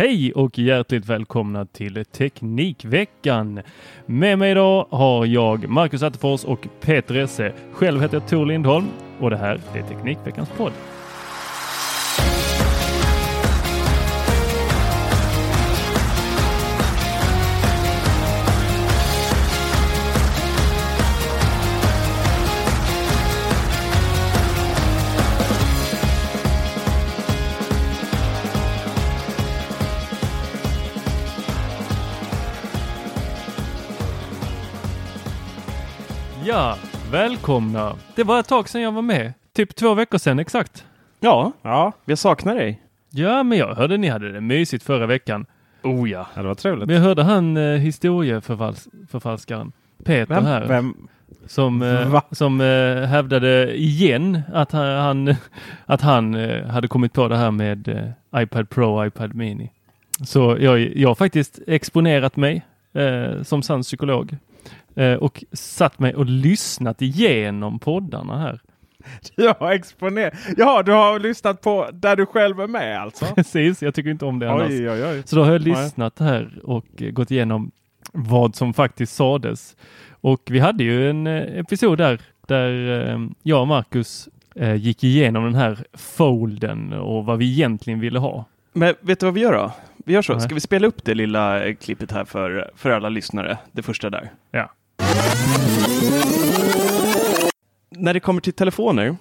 [0.00, 3.60] Hej och hjärtligt välkomna till Teknikveckan.
[4.06, 7.52] Med mig idag har jag Marcus Attefors och Peter Esse.
[7.72, 8.86] Själv heter jag Tor Lindholm
[9.20, 10.72] och det här är Teknikveckans podd.
[36.48, 36.76] Ja,
[37.12, 37.96] välkomna.
[38.14, 39.32] Det var ett tag sedan jag var med.
[39.52, 40.84] Typ två veckor sedan exakt.
[41.20, 42.82] Ja, ja, jag saknar dig.
[43.10, 45.46] Ja, men jag hörde ni hade det mysigt förra veckan.
[45.82, 46.26] Oh ja.
[46.34, 46.86] Ja, det var trevligt.
[46.86, 49.72] Men jag hörde han eh, historieförfalskaren
[50.04, 50.44] Peter Vem?
[50.44, 50.66] här.
[50.66, 51.08] Vem?
[51.46, 55.34] Som, eh, som eh, hävdade igen att han,
[55.86, 59.70] att han eh, hade kommit på det här med eh, iPad Pro och iPad Mini.
[60.24, 64.36] Så jag, jag har faktiskt exponerat mig eh, som sann psykolog
[65.20, 68.60] och satt mig och lyssnat igenom poddarna här.
[69.34, 70.38] Ja, exponer.
[70.56, 73.24] Ja, du har lyssnat på där du själv är med alltså?
[73.34, 74.70] Precis, jag tycker inte om det annars.
[74.70, 75.22] Oj, oj, oj.
[75.26, 77.70] Så då har jag lyssnat här och eh, gått igenom
[78.12, 79.76] vad som faktiskt sades.
[80.20, 85.04] Och vi hade ju en eh, episod där, där eh, jag och Marcus eh, gick
[85.04, 88.44] igenom den här folden och vad vi egentligen ville ha.
[88.72, 89.72] Men vet du vad vi gör då?
[89.96, 90.32] Vi gör så.
[90.32, 90.42] Nej.
[90.42, 93.58] Ska vi spela upp det lilla eh, klippet här för, för alla lyssnare?
[93.72, 94.30] Det första där.
[94.50, 94.70] Ja.
[97.90, 99.16] När det kommer till telefoner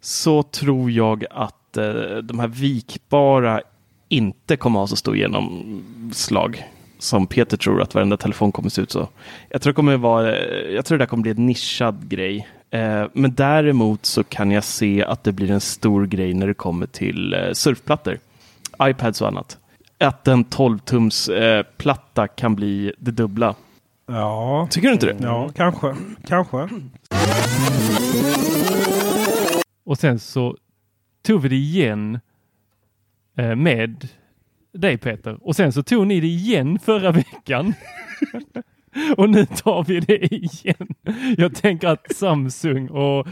[0.00, 3.60] så tror jag att eh, de här vikbara
[4.08, 6.64] inte kommer ha så stor genomslag
[6.98, 9.08] som Peter tror att varenda telefon kommer se ut så.
[9.48, 12.48] Jag tror det kommer vara, eh, jag tror det där kommer bli en nischad grej.
[12.70, 16.54] Eh, men däremot så kan jag se att det blir en stor grej när det
[16.54, 18.18] kommer till eh, surfplattor,
[18.82, 19.58] iPads och annat.
[19.98, 23.54] Att en 12-tums eh, platta kan bli det dubbla.
[24.06, 25.16] Ja, Tycker du inte det?
[25.20, 25.94] ja kanske.
[26.26, 26.68] Kanske.
[29.84, 30.56] Och sen så
[31.22, 32.18] tog vi det igen
[33.36, 34.08] eh, med
[34.72, 35.38] dig Peter.
[35.40, 37.74] Och sen så tog ni det igen förra veckan.
[39.16, 40.88] och nu tar vi det igen.
[41.36, 43.26] Jag tänker att Samsung och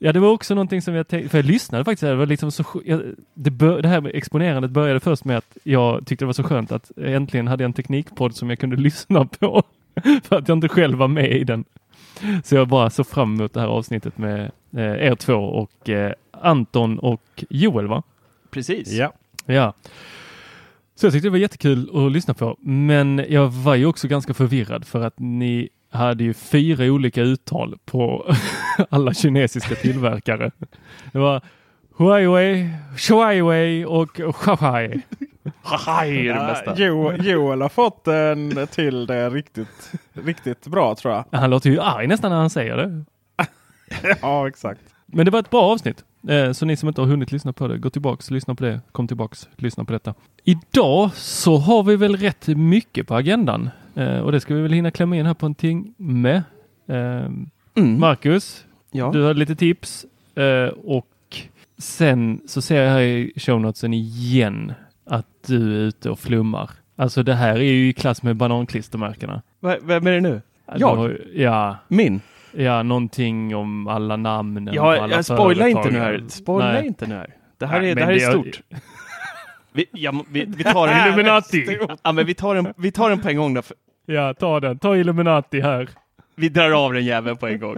[0.00, 2.00] Ja, det var också någonting som jag tänkte, för jag lyssnade faktiskt.
[2.00, 3.02] Det, var liksom så, jag,
[3.34, 6.42] det, bör, det här med exponerandet började först med att jag tyckte det var så
[6.42, 9.62] skönt att äntligen hade jag en teknikpodd som jag kunde lyssna på.
[10.24, 11.64] för att jag inte själv var med i den.
[12.44, 16.12] Så jag bara såg fram emot det här avsnittet med eh, er två och eh,
[16.30, 18.02] Anton och Joel va?
[18.50, 18.92] Precis.
[18.92, 19.12] Ja.
[19.46, 19.74] Ja.
[20.94, 22.56] Så jag tyckte det var jättekul att lyssna på.
[22.60, 27.78] Men jag var ju också ganska förvirrad för att ni hade ju fyra olika uttal
[27.84, 28.34] på
[28.90, 30.50] alla kinesiska tillverkare.
[31.12, 31.42] Det var
[31.96, 32.70] Huawei,
[33.08, 35.00] Huawei och Huawei.
[35.62, 36.74] Haha, är det bästa.
[36.76, 41.24] Jo, Joel har fått en till det riktigt, riktigt bra tror jag.
[41.40, 43.04] Han låter ju arg nästan när han säger det.
[44.22, 44.80] Ja, exakt.
[45.06, 46.04] Men det var ett bra avsnitt.
[46.28, 48.80] Eh, Så ni som inte har hunnit lyssna på det, gå tillbaks, lyssna på det,
[48.92, 50.14] kom tillbaks, lyssna på detta.
[50.44, 54.72] Idag så har vi väl rätt mycket på agendan Eh, och det ska vi väl
[54.72, 56.42] hinna klämma in här på en timme.
[56.88, 56.96] Eh,
[57.76, 58.00] Mm.
[58.00, 59.10] Marcus, Ja.
[59.12, 61.06] du har lite tips eh, och
[61.78, 64.72] Sen så ser jag här i show notesen igen
[65.08, 66.70] att du är ute och flummar.
[66.96, 69.42] Alltså det här är ju i klass med bananklistermärkena.
[69.82, 70.42] Vem är det nu?
[70.76, 71.10] Jag?
[71.10, 72.20] ju- Ja, Min?
[72.52, 74.66] ja, någonting om alla namnen.
[74.66, 76.24] på Ja, alla jag spoilar inte nu här.
[76.28, 76.86] Spoilar Nej.
[76.86, 77.34] inte nu här.
[77.58, 78.60] Det här Nej, är, det här är det- stort.
[79.72, 81.78] Vi, ja, vi, vi tar en Illuminati.
[82.02, 83.62] Ja, men vi tar en, vi tar en på en gång då.
[84.06, 84.78] Ja, ta den.
[84.78, 85.88] Ta Illuminati här.
[86.38, 87.76] Vi drar av den jäveln på en gång.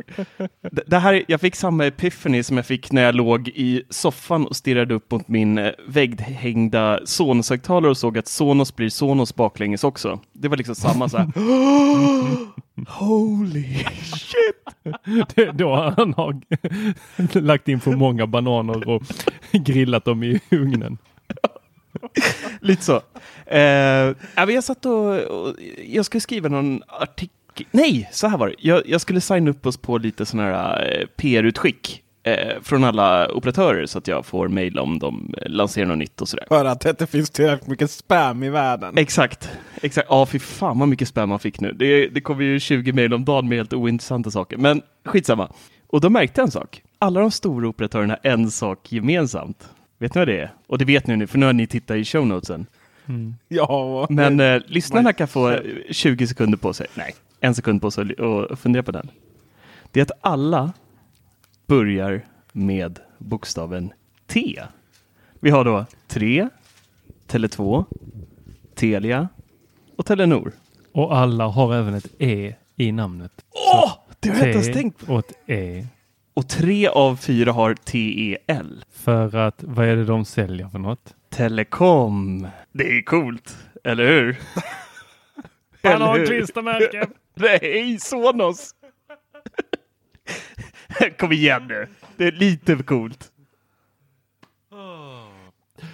[0.86, 4.56] Det, här, jag fick samma epiphany som jag fick när jag låg i soffan och
[4.56, 10.20] stirrade upp mot min eh, vägghängda Sonos-högtalare och såg att Sonos blir Sonos baklänges också.
[10.32, 11.26] Det var liksom samma så här.
[12.98, 14.94] Holy shit!
[15.34, 16.40] Det, då han har
[17.40, 19.02] lagt in för många bananer och
[19.52, 20.98] grillat dem i ugnen.
[22.60, 23.00] Lite så.
[23.46, 27.39] Eh, jag satt och, och jag skulle skriva någon artikel.
[27.70, 28.55] Nej, så här var det.
[28.58, 33.32] Jag, jag skulle signa upp oss på lite sådana här eh, PR-utskick eh, från alla
[33.32, 36.44] operatörer så att jag får mejl om de eh, lanserar något nytt och sådär.
[36.49, 38.99] För att det inte finns tillräckligt mycket spam i världen.
[38.99, 39.50] Exakt.
[39.82, 40.06] Exakt.
[40.11, 41.73] Ja, fy fan vad mycket spam man fick nu.
[41.73, 44.56] Det, det kommer ju 20 mejl om dagen med helt ointressanta saker.
[44.56, 45.53] Men skitsamma.
[45.87, 46.82] Och då märkte jag en sak.
[46.99, 49.69] Alla de stora operatörerna har en sak gemensamt.
[49.99, 50.53] Vet ni vad det är?
[50.67, 52.67] Och det vet ni nu, för nu har ni tittat i show notesen.
[53.49, 55.61] Ja, Men eh, lyssnarna kan få eh,
[55.91, 56.87] 20 sekunder på sig.
[56.94, 59.10] Nej, en sekund på sig att- fundera på den.
[59.90, 60.72] Det är att alla
[61.66, 63.92] börjar med bokstaven
[64.26, 64.62] T.
[65.40, 66.48] Vi har då 3,
[67.28, 67.84] Tele2,
[68.75, 69.28] Telia
[69.96, 70.52] och Telenor.
[70.92, 73.32] Och alla har även ett E i namnet.
[73.75, 73.93] Åh!
[74.20, 75.12] Det har jag inte ens tänkt på.
[75.14, 75.86] och ett E.
[76.34, 78.84] Och tre av fyra har TEL.
[78.93, 81.14] För att, vad är det de säljer för något?
[81.28, 82.46] Telekom.
[82.72, 84.38] Det är coolt, eller hur?
[85.82, 86.26] Eller hur?
[86.26, 87.06] klistermärke!
[87.35, 88.71] Nej, Sonos!
[91.19, 91.87] Kom igen nu.
[92.17, 93.32] Det är lite för coolt.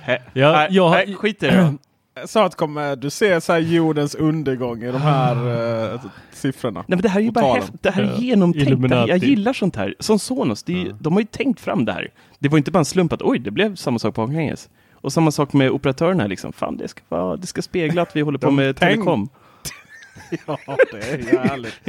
[0.00, 0.22] Hä?
[0.32, 1.74] Ja, jag har- skit i det.
[2.26, 6.00] Snart kommer du se så här jordens undergång i de här eh,
[6.32, 6.80] siffrorna.
[6.80, 7.82] Nej, men det här är ju bara häftigt.
[7.82, 8.66] Det här är Ja, genomtänkt.
[8.68, 9.10] Illuminati.
[9.10, 9.94] Jag gillar sånt här.
[10.00, 10.62] Som Sonos.
[10.62, 12.10] Det är, ju- De har ju tänkt fram det här.
[12.38, 14.68] Det var inte bara en slump att oj, det blev samma sak baklänges.
[14.92, 16.26] Och samma sak med operatörerna.
[16.26, 16.52] Liksom.
[16.52, 19.28] Fan, det ska, vara, det ska spegla att vi håller på med tänk- telekom.
[20.46, 20.58] Ja,
[20.92, 21.80] det är härligt.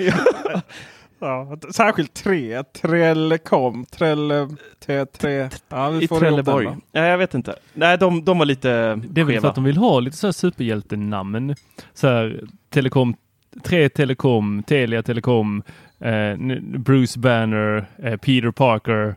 [1.20, 2.64] ja, särskilt tre.
[2.64, 3.86] Trellekom.
[3.86, 4.50] Trelle...
[4.86, 5.50] T, tre.
[5.70, 6.68] Ja, vi I får Trelleborg.
[6.92, 7.56] Nej, jag vet inte.
[7.74, 10.28] Nej, de, de var lite Det är väl för att de vill ha lite så
[10.28, 11.56] här superhjältenamn.
[11.94, 13.16] Så här, Telekom,
[13.64, 15.64] tre Telekom, Telia Telekom,
[16.00, 19.16] eh, Bruce Banner, eh, Peter Parker.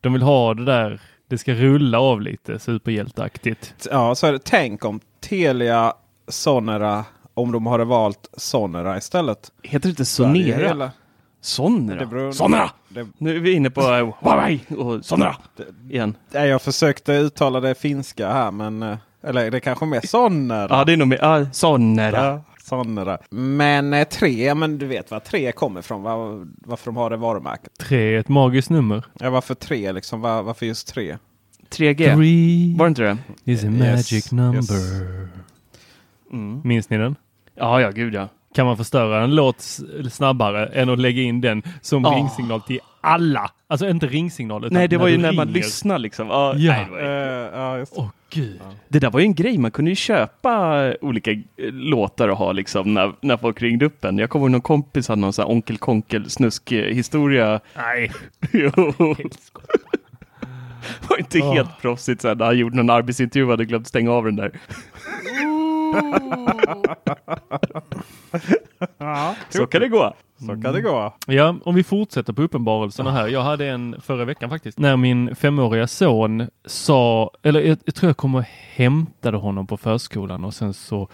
[0.00, 3.74] De vill ha det där, det ska rulla av lite superhjälteaktigt.
[3.90, 4.38] Ja, så är det.
[4.44, 5.92] Tänk om Telia
[6.28, 7.04] Sonera,
[7.36, 9.52] om de hade valt Sonera istället.
[9.62, 10.56] Heter det inte Sonera?
[10.68, 10.90] hela-
[11.40, 11.98] Sonera?
[11.98, 12.70] Det beror- Sonera!
[12.88, 15.36] Det, Nu är vi inne på uh, Huawei och Sonera
[15.90, 16.16] igen.
[16.30, 18.82] nej, jag försökte uttala det finska här, men...
[18.82, 20.66] eh, Eller det är kanske mer Sonera.
[20.70, 21.38] Ja, det är nog mer...
[21.40, 22.24] Uh, Sonera.
[22.26, 23.18] Ja, Sonera.
[23.30, 26.02] Men eh, tre, men du vet var tre kommer ifrån.
[26.02, 27.72] Var, varför de har det varumärket.
[27.78, 29.04] Tre är ett magiskt nummer.
[29.20, 30.20] Ja, varför tre liksom?
[30.20, 31.16] Var, varför just tre?
[31.70, 32.14] 3G.
[32.14, 33.18] Three Var det inte det?
[33.52, 34.32] is a Yes, magic yes.
[34.32, 35.28] number.
[36.32, 36.60] Mm.
[36.64, 37.16] Minns ni den?
[37.56, 38.28] Ja, ja, gud ja.
[38.54, 39.60] Kan man förstöra en låt
[40.10, 42.16] snabbare än att lägga in den som Ah.
[42.16, 43.50] ringsignal till alla?
[43.68, 46.26] Alltså inte ringsignal utan Nej, det var ju när man lyssnar liksom.
[46.28, 46.72] Ja, Ja.
[46.72, 48.08] nej, det, var ju- Eh, ja, just det.
[48.30, 48.60] Gud.
[48.88, 49.58] där var ju en grej.
[49.58, 51.38] Man kunde ju köpa olika eh,
[51.72, 54.18] låtar och ha liksom när, när folk ringde upp en.
[54.18, 57.60] Jag kommer ihåg någon kompis hade någon sån här Onkel Konkel snusk historia.
[57.76, 58.12] Nej.
[58.52, 58.70] Jo.
[61.08, 61.52] var inte Ah.
[61.52, 64.50] helt proffsigt sen när han gjorde någon arbetsintervju och hade glömt stänga av den där.
[69.48, 70.14] Så kan det gå.
[70.38, 71.14] Så kan det gå.
[71.26, 73.28] Ja, om vi fortsätter på uppenbarelserna här.
[73.28, 74.78] Jag hade en förra veckan faktiskt.
[74.78, 79.76] När min femåriga son sa, eller jag, jag tror jag kom och hämtade honom på
[79.76, 81.08] förskolan och sen så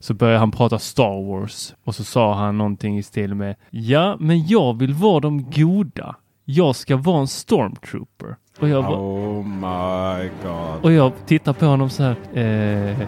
[0.00, 4.16] så började han prata Star Wars och så sa han någonting i stil med Ja,
[4.20, 6.16] men jag vill vara de goda.
[6.44, 8.36] Jag ska vara en stormtrooper.
[8.60, 10.84] Och jag, Oh my god.
[10.84, 12.16] och jag tittar på honom så här.
[12.34, 12.98] Eh,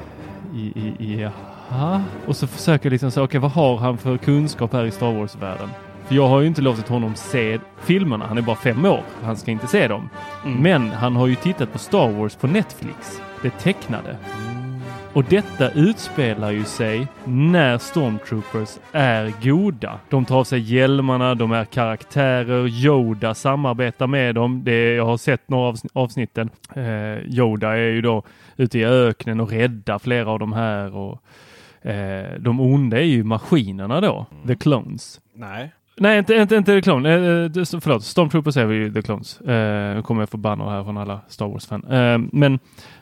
[0.55, 1.31] i, i,
[1.71, 2.03] jaha?
[2.27, 5.13] Och så försöker jag liksom säga, okej vad har han för kunskap här i Star
[5.13, 5.69] Wars-världen?
[6.07, 8.27] För jag har ju inte låtit honom se filmerna.
[8.27, 9.03] Han är bara fem år.
[9.23, 10.09] Han ska inte se dem.
[10.45, 13.21] Men han har ju tittat på Star Wars på Netflix.
[13.43, 14.17] Det tecknade.
[15.13, 19.99] Och detta utspelar ju sig när Stormtroopers är goda.
[20.09, 24.63] De tar av sig hjälmarna, de är karaktärer, Yoda samarbetar med dem.
[24.65, 26.51] Det, jag har sett några av avsnitten.
[26.75, 28.23] Eh, Yoda är ju då
[28.57, 30.95] ute i öknen och räddar flera av de här.
[30.97, 31.23] Och,
[31.91, 35.21] eh, de onda är ju maskinerna då, the clones.
[35.35, 35.73] Nej.
[35.97, 37.15] Nej, inte, inte, inte The Clone.
[37.15, 39.41] Eh, det- förlåt, Stormtroopers är vi The Clones.
[39.41, 41.85] Eh, nu kommer jag få banner här från alla Star Wars-fan.
[41.85, 42.59] Eh, men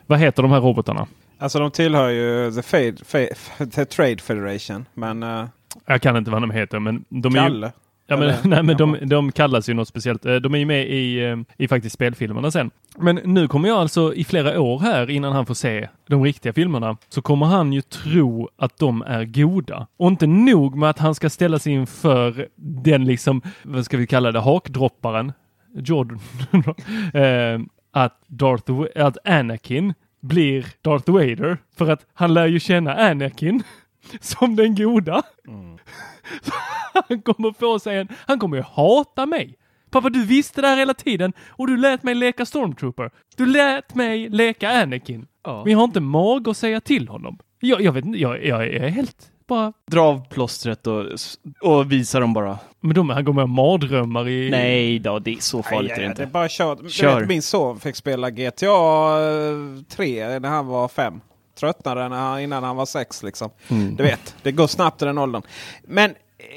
[0.07, 1.07] vad heter de här robotarna?
[1.39, 4.85] Alltså de tillhör ju The, Fade, Fa- the Trade Federation.
[4.93, 5.45] Men uh,
[5.85, 7.61] Jag kan inte vad de heter, men de är ju...
[8.07, 10.25] Ja, men, Eller- nej, men de, de kallas ju något speciellt.
[10.25, 12.71] Eh, De är ju med i, eh, i faktiskt spelfilmerna sen.
[12.97, 16.53] Men nu kommer jag alltså i flera år här innan han får se de riktiga
[16.53, 19.87] filmerna så kommer han ju tro att de är goda.
[19.97, 24.07] Och inte nog med att han ska ställa sig inför den liksom, vad ska vi
[24.07, 25.33] kalla det, hakdropparen.
[25.75, 26.19] Jordan.
[27.91, 31.57] att, Darth, att Anakin blir Darth Vader.
[31.77, 33.63] För att han lär ju känna Anakin
[34.21, 35.23] som den goda.
[37.09, 39.55] Han kommer få sig en, han kommer ju hata mig.
[39.89, 43.11] Pappa du visste det här hela tiden och du lät mig leka Stormtrooper.
[43.37, 45.27] Du lät mig leka Anakin.
[45.43, 45.63] Ja.
[45.63, 47.39] Men jag har inte mag att säga till honom.
[47.59, 49.73] Jag, jag vet inte, jag, jag är helt bara...
[49.91, 51.05] Dra av plåstret och,
[51.61, 52.59] och visa dem bara.
[52.79, 54.49] Men de, han kommer ha mardrömmar i...
[54.49, 56.33] Nej då, det är så farligt Nej, är det ja, det är inte.
[56.33, 56.89] bara kör.
[56.89, 57.19] Kör.
[57.19, 58.55] Vet, min son fick spela GTA
[59.89, 61.21] 3 när han var fem.
[61.59, 63.23] Tröttnade när han, innan han var sex.
[63.23, 63.49] Liksom.
[63.67, 63.95] Mm.
[63.95, 65.41] Du vet, det går snabbt i den åldern.
[65.83, 66.15] Men eh,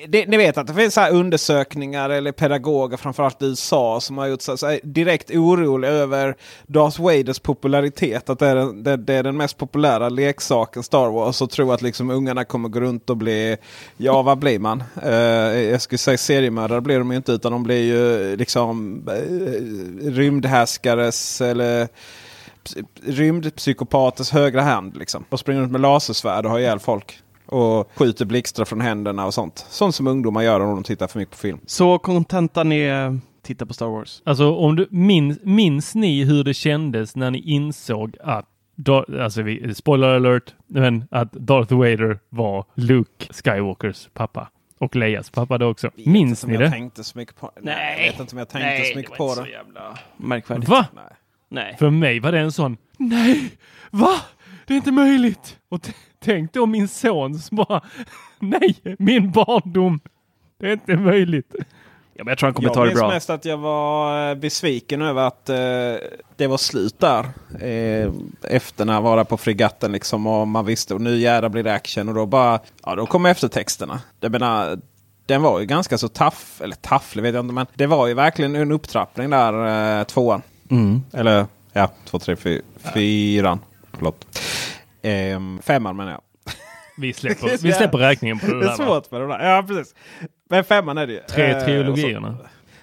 [0.09, 4.19] det, ni vet att det finns så här undersökningar eller pedagoger framförallt i USA som
[4.19, 6.37] har gjort så här direkt oroliga över
[6.67, 8.31] Darth Vaders popularitet.
[8.31, 11.43] Att det är, den, det, det är den mest populära leksaken Star Wars.
[11.43, 13.57] Och tror att liksom ungarna kommer gå runt och bli,
[13.97, 14.85] ja vad blir man?
[15.05, 19.15] Uh, jag skulle säga seriemördare blir de ju inte utan de blir ju liksom eh,
[19.15, 21.89] uh, rymdhärskares eller
[23.05, 24.97] rymdpsykopaters högra hand.
[24.97, 25.25] Liksom.
[25.29, 27.23] Och springer runt med lasersvärd och har ihjäl folk.
[27.53, 29.67] Och skjuter blixtar från händerna och sånt.
[29.69, 31.59] Sånt som ungdomar gör om de tittar för mycket på film.
[31.67, 34.23] Så kontentan är titta på Star Wars.
[34.25, 38.47] Alltså om du minns, minns ni hur det kändes när ni insåg att
[39.21, 44.49] alltså vi, spoiler alert, men att Darth Vader var Luke Skywalkers pappa.
[44.79, 45.87] Och Leias pappa då också.
[45.87, 46.77] Jag vet Minns inte om ni jag det?
[46.77, 49.51] tänkte så mycket på Nej, jag vet inte om jag tänkte så mycket på det.
[49.51, 50.69] jävla märkvärdigt.
[50.69, 50.87] Va?
[50.95, 51.05] Nej.
[51.49, 51.77] Nej.
[51.79, 53.51] För mig var det en sån, nej,
[53.91, 54.15] va?
[54.67, 55.59] Det är inte möjligt.
[55.69, 55.81] Och
[56.25, 57.83] tänk då min son som bara,
[58.39, 60.01] nej, min barndom.
[60.61, 61.55] Det är inte möjligt.
[62.15, 63.09] Ja, men jag tror han kommer Jag ta det minns bra.
[63.09, 65.57] mest att jag var eh, besviken över att eh,
[66.37, 67.25] det var slut där.
[67.61, 68.13] Eh,
[68.43, 71.63] efter när jag var där på fregatten liksom och man visste och nu jävlar blir
[71.63, 74.01] det action och då bara, ja då kom eftertexterna.
[74.21, 74.79] Jag menar,
[75.27, 78.15] den var ju ganska så taff, eller tafflig vet jag inte men det var ju
[78.15, 80.43] verkligen en upptrappning där eh, tvåan.
[80.71, 81.03] Mm.
[81.13, 82.61] Eller ja, två, tre, fy,
[82.95, 83.59] fyran.
[83.93, 84.27] Förlåt.
[85.03, 86.21] Ehm, femman menar jag.
[86.97, 88.65] Vi släpper, vi släpper räkningen på det Det där.
[88.73, 88.85] är va?
[88.87, 89.51] svårt med de där.
[89.55, 89.95] Ja, precis.
[90.51, 91.21] Men femman är det ju.
[91.21, 92.37] Tre Eh, och trilogierna.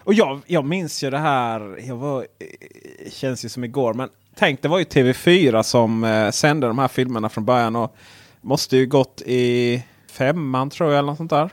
[0.04, 4.10] och jag, jag minns ju det här, jag var, eh, känns ju som igår, men
[4.36, 7.76] tänk det var ju TV4 som eh, sände de här filmerna från början.
[7.76, 7.96] och
[8.42, 11.50] Måste ju gått i femman tror jag eller något sånt där.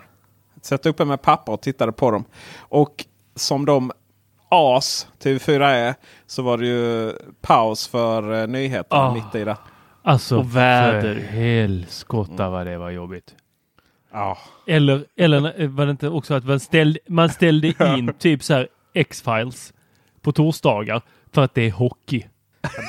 [0.63, 2.25] Sätta upp med pappa och tittade på dem.
[2.59, 3.05] Och
[3.35, 3.93] som de
[4.49, 5.95] as TV4 är
[6.27, 9.15] så var det ju paus för eh, nyheterna Ah.
[9.15, 9.57] mitt i det.
[10.07, 11.15] Alltså Och väder.
[11.15, 13.35] för helskotta vad det var jobbigt.
[14.13, 14.39] Ja.
[14.67, 18.69] Eller, eller var det inte också att man ställde, man ställde in typ så här
[18.95, 19.73] X-Files
[20.23, 22.25] på torsdagar för att det är hockey.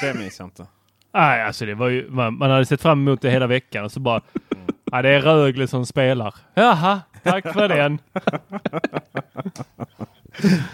[0.01, 0.65] Det minns jag inte.
[1.13, 3.91] Nej, alltså det var ju, man, man hade sett fram emot det hela veckan och
[3.91, 4.21] så bara,
[4.91, 6.35] ja det är Rögle som spelar.
[6.53, 7.99] Jaha, tack för den.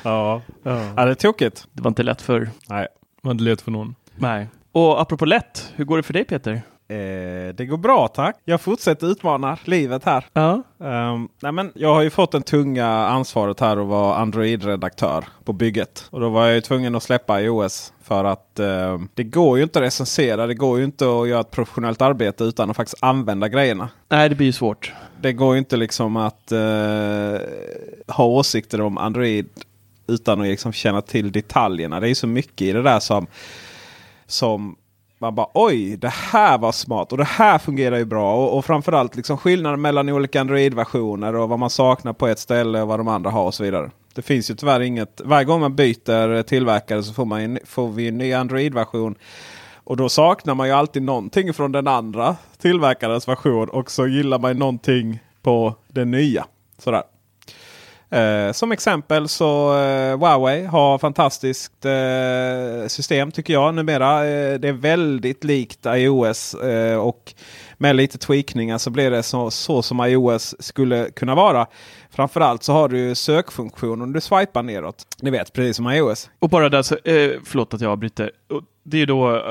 [0.03, 0.41] Ja.
[0.63, 1.67] ja, det är tokigt.
[1.71, 2.50] Det var inte lätt för.
[2.69, 2.88] Nej.
[3.21, 3.95] Var inte lätt för någon.
[4.15, 4.47] Nej.
[4.73, 6.61] Och apropå lätt, hur går det för dig Peter?
[6.87, 8.35] Eh, det går bra tack.
[8.45, 10.25] Jag fortsätter utmana livet här.
[10.33, 10.63] Ja.
[10.83, 15.53] Ehm, nej men jag har ju fått den tunga ansvaret här att vara Android-redaktör på
[15.53, 16.07] bygget.
[16.09, 17.93] Och då var jag ju tvungen att släppa iOS.
[18.03, 20.47] För att ehm, det går ju inte att recensera.
[20.47, 23.89] Det går ju inte att göra ett professionellt arbete utan att faktiskt använda grejerna.
[24.09, 24.93] Nej, det blir ju svårt.
[25.21, 27.39] Det går ju inte liksom att eh,
[28.07, 29.49] ha åsikter om Android
[30.07, 31.99] utan att liksom känna till detaljerna.
[31.99, 33.27] Det är ju så mycket i det där som,
[34.27, 34.75] som
[35.23, 38.35] man bara oj, det här var smart och det här fungerar ju bra.
[38.35, 42.81] Och, och framförallt liksom skillnaden mellan olika Android-versioner och vad man saknar på ett ställe
[42.81, 43.91] och vad de andra har och så vidare.
[44.15, 45.21] Det finns ju tyvärr inget.
[45.25, 49.15] Varje gång man byter tillverkare så får, man en, får vi en ny Android-version.
[49.83, 53.69] Och då saknar man ju alltid någonting från den andra tillverkarens version.
[53.69, 56.45] Och så gillar man någonting på den nya.
[56.77, 57.03] Sådär.
[58.13, 64.25] Eh, som exempel så eh, Huawei har fantastiskt eh, system tycker jag numera.
[64.27, 67.34] Eh, det är väldigt likt iOS eh, och
[67.77, 71.67] med lite tweakningar så blir det så, så som iOS skulle kunna vara.
[72.10, 75.08] Framförallt så har du sökfunktionen du swipar neråt.
[75.22, 76.29] Ni vet precis som iOS.
[76.39, 78.32] Och bara där, så, eh, förlåt att jag avbryter.
[78.84, 79.41] Det är ju då, uh,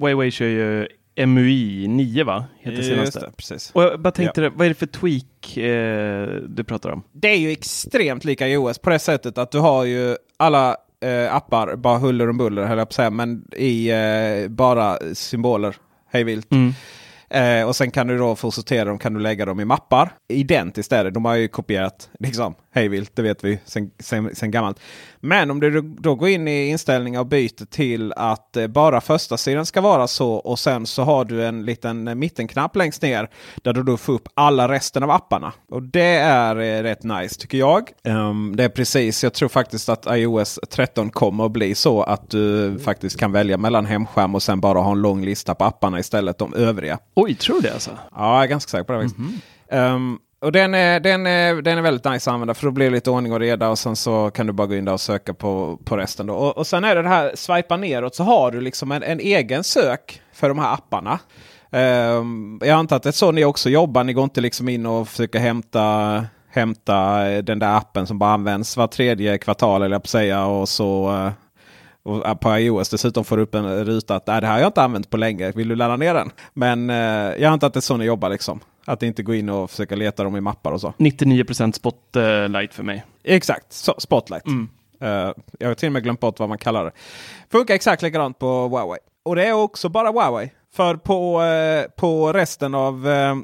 [0.00, 2.44] Huawei kör ju MUI 9 va?
[2.60, 3.20] Heter Just senaste.
[3.20, 3.70] det, precis.
[3.74, 7.02] Och jag bara tänkte, det, vad är det för tweak eh, du pratar om?
[7.12, 11.34] Det är ju extremt lika iOS på det sättet att du har ju alla eh,
[11.34, 15.76] appar, bara huller och buller höll jag på att säga, men i eh, bara symboler
[16.10, 16.52] hej vilt.
[17.30, 20.12] Eh, och sen kan du då få sortera dem, kan du lägga dem i mappar.
[20.28, 24.50] Identiskt är det, de har ju kopierat liksom hejvilt, det vet vi sen, sen, sen
[24.50, 24.80] gammalt.
[25.20, 29.36] Men om du då går in i inställningar och byter till att eh, bara första
[29.36, 33.30] sidan ska vara så och sen så har du en liten eh, mittenknapp längst ner
[33.62, 35.52] där du då får upp alla resten av apparna.
[35.70, 37.90] Och det är eh, rätt nice tycker jag.
[38.04, 42.30] Um, det är precis, jag tror faktiskt att iOS 13 kommer att bli så att
[42.30, 45.98] du faktiskt kan välja mellan hemskärm och sen bara ha en lång lista på apparna
[45.98, 46.98] istället de övriga.
[47.14, 47.90] Oj, tror du det alltså?
[48.14, 48.98] Ja, jag är ganska säker på det.
[48.98, 49.20] faktiskt.
[49.68, 52.86] Ehm, och den är, den, är, den är väldigt nice att använda för då blir
[52.86, 55.00] det lite ordning och reda och sen så kan du bara gå in där och
[55.00, 56.26] söka på, på resten.
[56.26, 56.34] Då.
[56.34, 59.20] Och, och sen är det det här swipa neråt så har du liksom en, en
[59.20, 61.18] egen sök för de här apparna.
[61.70, 64.04] Ehm, jag antar att det är så ni också jobbar.
[64.04, 68.76] Ni går inte liksom in och försöker hämta, hämta den där appen som bara används
[68.76, 70.46] var tredje kvartal eller jag på säga.
[70.46, 71.32] Och så eh,
[72.04, 74.68] och på iOS dessutom får du upp en ruta att "Nej, det här har jag
[74.68, 75.52] inte använt på länge.
[75.52, 76.30] Vill du ladda ner den?
[76.52, 78.60] Men eh, jag antar att det är så ni jobbar liksom.
[78.84, 80.92] Att inte gå in och försöka leta dem i mappar och så.
[80.98, 83.04] 99% spotlight för mig.
[83.24, 84.44] Exakt, så, Spotlight.
[85.00, 86.90] Eh, jag har till och med glömt bort vad man kallar det.
[87.50, 88.98] Funkar exakt likadant på Huawei.
[89.22, 90.50] Och det är också bara Huawei.
[90.74, 93.34] För på, eh, på, resten av, eh,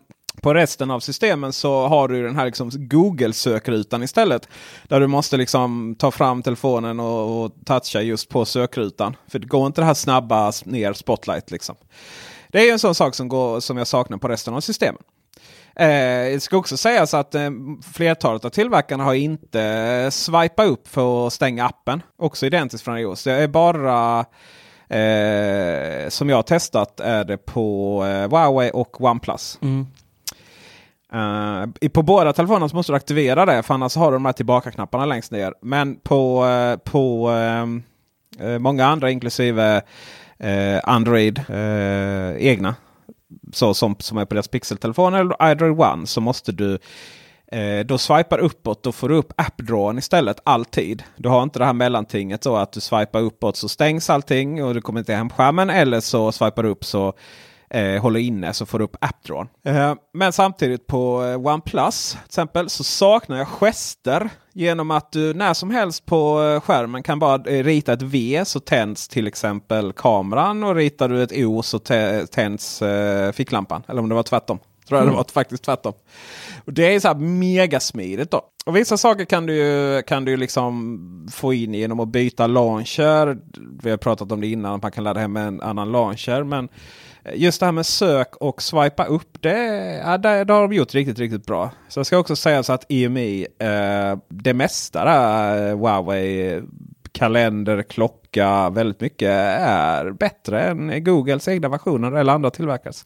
[0.43, 4.49] på resten av systemen så har du den här liksom Google-sökrutan istället.
[4.89, 9.17] Där du måste liksom ta fram telefonen och, och toucha just på sökrutan.
[9.29, 11.51] För det går inte det här snabba ner Spotlight.
[11.51, 11.77] Liksom.
[12.49, 15.03] Det är en sån sak som, går, som jag saknar på resten av systemen.
[15.77, 17.51] Eh, det ska också sägas att eh,
[17.95, 22.03] flertalet av tillverkarna har inte eh, swipat upp för att stänga appen.
[22.19, 23.25] Också identiskt från iOS.
[23.25, 24.19] Det är bara
[24.89, 29.59] eh, som jag har testat är det på eh, Huawei och OnePlus.
[29.63, 29.87] Mm.
[31.15, 34.33] Uh, på båda telefonerna så måste du aktivera det för annars har du de här
[34.33, 35.55] tillbaka-knapparna längst ner.
[35.63, 39.83] Men på, uh, på uh, många andra inklusive
[40.83, 41.41] Android
[42.39, 42.75] egna
[43.53, 46.79] så som, som är på deras pixeltelefoner eller Android One så måste du
[47.85, 48.83] då swipar uppåt.
[48.83, 51.03] Då får du upp appdrawn istället alltid.
[51.17, 54.75] Du har inte det här mellantinget så att du swipar uppåt så stängs allting och
[54.75, 55.71] du kommer inte hem skärmen.
[55.71, 57.15] Eller så swipar du upp så
[57.71, 59.49] eh, håller inne så får du upp appdrawn.
[59.65, 64.31] Eh, men samtidigt på eh, OnePlus till exempel så saknar jag gester.
[64.53, 68.43] Genom att du när som helst på eh, skärmen kan bara eh, rita ett V
[68.47, 70.65] så tänds till exempel kameran.
[70.65, 73.83] Och ritar du ett O så tä- tänds eh, ficklampan.
[73.89, 74.59] Eller om det var tvärtom.
[74.89, 75.93] Tror jag det var faktiskt tvärtom.
[76.65, 78.43] Och det är så här megasmidigt då.
[78.67, 83.39] Och vissa saker kan du ju, kan du liksom få in genom att byta launcher.
[83.83, 86.43] Vi har pratat om det innan, att man kan ladda hem en annan launcher.
[86.45, 86.69] Men
[87.25, 89.57] Eh, just det här med sök och swipa upp, det,
[90.05, 91.71] ja, det, det har de gjort riktigt, riktigt bra.
[91.89, 96.63] Så jag ska också säga så att EMI, eh, det mesta där, eh, Huawei,
[97.13, 103.05] kalender, klocka, väldigt mycket är bättre än Googles egna versioner eller andra tillverkares.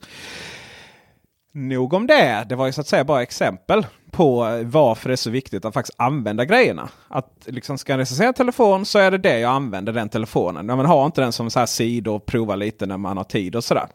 [1.52, 2.46] Nog om det.
[2.48, 5.74] Det var ju så att säga bara exempel på varför det är så viktigt att
[5.74, 6.88] faktiskt använda grejerna.
[7.08, 10.68] Att liksom ska jag recensera en telefon så är det det jag använder den telefonen.
[10.68, 13.24] Ja, men har inte den som så här sida och prova lite när man har
[13.24, 13.86] tid och sådär.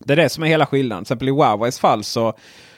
[0.00, 1.04] Det är det som är hela skillnaden.
[1.04, 2.34] Till exempel i Huaweis fall så,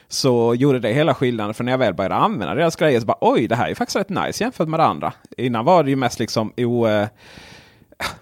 [0.08, 1.54] så gjorde det hela skillnaden.
[1.54, 3.96] För när jag väl började använda deras grejer så bara oj, det här är faktiskt
[3.96, 5.12] rätt nice jämfört med det andra.
[5.36, 7.06] Innan var det ju mest liksom o, eh,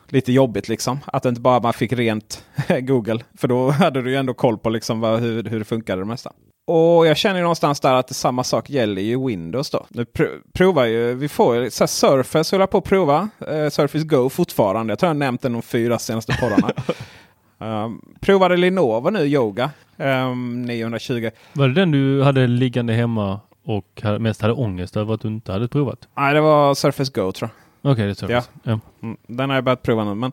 [0.09, 1.01] lite jobbigt liksom.
[1.07, 2.45] Att inte bara man fick rent
[2.81, 3.21] Google.
[3.39, 6.07] För då hade du ju ändå koll på liksom vad, hur, hur det funkade det
[6.07, 6.33] mesta.
[6.67, 9.87] Och jag känner ju någonstans där att samma sak gäller ju Windows då.
[9.89, 13.29] Nu pr- provar ju, vi får ju så här Surface håller på att prova.
[13.49, 14.91] Eh, Surface Go fortfarande.
[14.91, 16.71] Jag tror jag har nämnt den de fyra senaste poddarna.
[17.65, 21.31] um, provade Lenovo nu Yoga um, 920.
[21.53, 25.53] Var det den du hade liggande hemma och mest hade ångest över att du inte
[25.53, 26.09] hade provat?
[26.17, 27.51] Nej, det var Surface Go tror
[27.83, 27.93] jag.
[27.93, 28.27] Okej, det är så.
[28.33, 28.43] Ja.
[28.63, 28.81] Ja.
[29.03, 30.15] Mm, den har jag börjat prova nu.
[30.15, 30.33] Men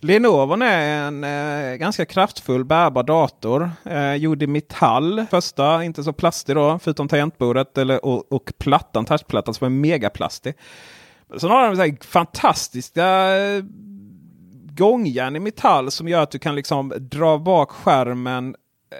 [0.00, 3.70] Lenovo är en eh, ganska kraftfull bärbar dator.
[3.84, 5.26] Eh, gjord i metall.
[5.30, 10.54] Första, inte så plastig då, förutom tangentbordet eller, och, och plattan, touchplattan som är megaplastig.
[11.36, 13.64] Sen har den så här fantastiska eh,
[14.78, 18.54] gångjärn i metall som gör att du kan liksom dra bak skärmen.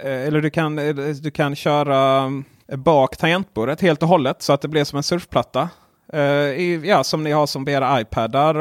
[0.04, 2.32] Eh, eller du kan, eh, du kan köra
[2.68, 5.68] eh, bak tangentbordet helt och hållet så att det blir som en surfplatta.
[6.56, 8.54] I, ja, som ni har som på era iPadar,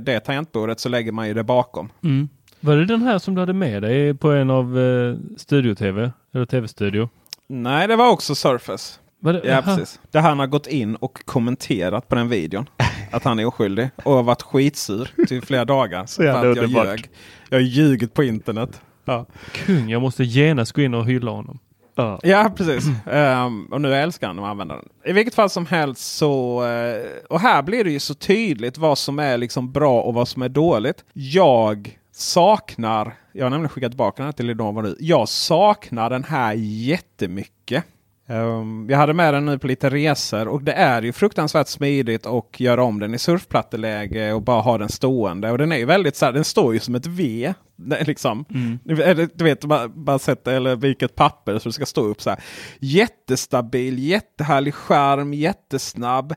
[0.00, 1.92] det tangentbordet så lägger man ju det bakom.
[2.04, 2.28] Mm.
[2.60, 6.12] Var det den här som du hade med dig på en av eh, Studio-TV?
[6.34, 7.08] Eller TV-studio?
[7.46, 8.98] Nej, det var också Surface.
[9.20, 10.00] Det, Ja, precis.
[10.10, 12.68] Där han har gått in och kommenterat på den videon.
[13.10, 13.88] Att han är oskyldig.
[14.04, 16.06] Och har varit skitsur till flera dagar.
[16.06, 16.86] Så jävla jag underbart.
[16.86, 17.10] ljög.
[17.48, 18.80] Jag har ljugit på internet.
[19.04, 19.26] Ja.
[19.52, 21.58] Kung, jag måste genast gå in och hylla honom.
[21.94, 22.20] Ja.
[22.22, 22.84] Ja, precis.
[23.06, 24.88] Ehm, och nu älskar han att använda den.
[25.04, 26.64] I vilket fall som helst så...
[26.66, 30.28] eh, och här blir det ju så tydligt vad som är liksom bra och vad
[30.28, 31.04] som är dåligt.
[31.12, 33.14] Jag saknar...
[33.32, 34.96] Jag har nämligen skickat tillbaka den här till Lenovo nu.
[35.00, 37.84] Jag saknar den här jättemycket.
[38.28, 42.26] Um, jag hade med den nu på lite resor och det är ju fruktansvärt smidigt
[42.26, 45.50] att göra om den i surfplatteläge och bara ha den stående.
[45.50, 47.54] Och den är ju väldigt så här, den står ju som ett V.
[48.06, 48.44] Liksom,
[48.88, 52.40] Eller, Du vet, bara, sätta eller vilket papper så det ska stå upp så här.
[52.80, 56.34] Jättestabil, jättehärlig skärm, jättesnabb.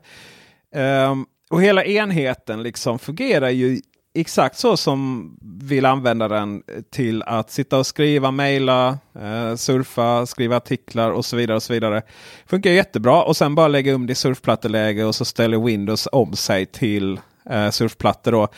[0.74, 3.80] Ehm, och hela enheten liksom fungerar ju
[4.14, 10.56] exakt så som vill använda den till att sitta och skriva, mejla, eh, surfa, skriva
[10.56, 11.56] artiklar och så vidare.
[11.56, 12.02] och så vidare.
[12.46, 16.36] Funkar jättebra och sen bara lägga om det i surfplatteläge och så ställer Windows om
[16.36, 17.20] sig till
[17.50, 18.48] eh, surfplattor då.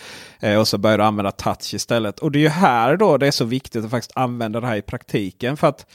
[0.41, 2.19] Eh, och så börjar du använda touch istället.
[2.19, 4.77] Och det är ju här då det är så viktigt att faktiskt använda det här
[4.77, 5.57] i praktiken.
[5.57, 5.87] för att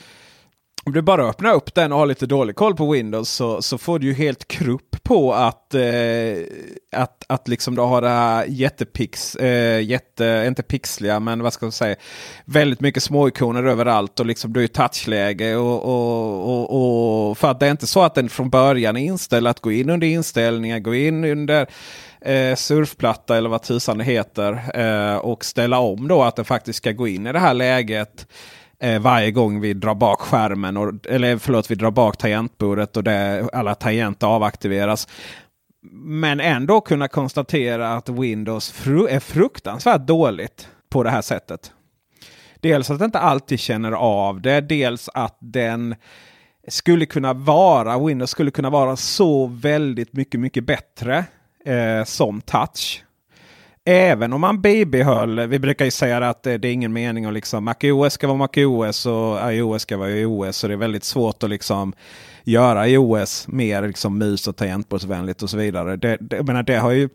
[0.88, 3.78] om du bara öppnar upp den och har lite dålig koll på Windows så, så
[3.78, 5.82] får du ju helt krupp på att, eh,
[6.91, 11.65] att, att liksom du har det här jättepix, eh, jätte, inte pixliga men vad ska
[11.65, 11.95] man säga,
[12.45, 15.56] väldigt mycket småikoner överallt och liksom du är i touchläge.
[15.56, 19.02] Och, och, och, och, för att det är inte så att den från början är
[19.02, 21.67] inställd att gå in under inställningar, gå in under
[22.21, 26.78] eh, surfplatta eller vad tusan det heter eh, och ställa om då att den faktiskt
[26.78, 28.28] ska gå in i det här läget
[28.81, 30.77] eh, varje gång vi drar bak skärmen.
[30.77, 35.07] Och, eller förlåt, vi drar bak tangentbordet och det, alla tangenter avaktiveras.
[36.01, 41.71] Men ändå kunna konstatera att Windows fru är fruktansvärt dåligt på det här sättet.
[42.61, 44.61] Dels att den inte alltid känner av det.
[44.61, 45.95] Dels att den
[46.67, 51.25] skulle kunna vara, Windows skulle kunna vara så väldigt mycket, mycket bättre
[51.65, 53.03] eh, som touch.
[53.89, 57.34] Även om man bibehöll, vi brukar ju säga att det, det är ingen mening att
[57.34, 60.58] liksom MacOS ska vara MacOS och iOS ska vara iOS.
[60.58, 61.93] Så det är väldigt svårt att liksom
[62.43, 65.95] göra iOS mer liksom mus och tangentbordsvänligt och så vidare.
[65.95, 67.10] Det, det, jag menar, det har ju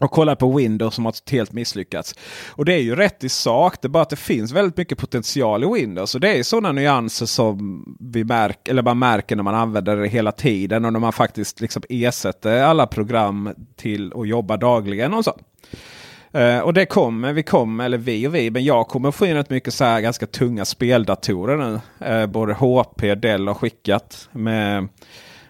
[0.00, 2.14] och kolla på Windows som har helt misslyckats.
[2.48, 3.74] Och det är ju rätt i sak.
[3.82, 6.14] Det är bara att det finns väldigt mycket potential i Windows.
[6.14, 10.08] Och det är sådana nyanser som vi märker, eller man märker när man använder det
[10.08, 10.84] hela tiden.
[10.84, 15.38] Och när man faktiskt liksom ersätter alla program till att jobba dagligen och så.
[16.34, 19.34] Uh, och det kommer, vi kommer, eller vi och vi, men jag kommer få in
[19.34, 21.80] rätt mycket så här ganska tunga speldatorer nu.
[22.10, 24.88] Uh, både HP, Dell har skickat med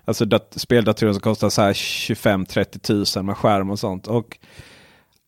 [0.09, 4.07] Alltså dat- speldatorer som kostar så här 25-30 tusen med skärm och sånt.
[4.07, 4.39] Och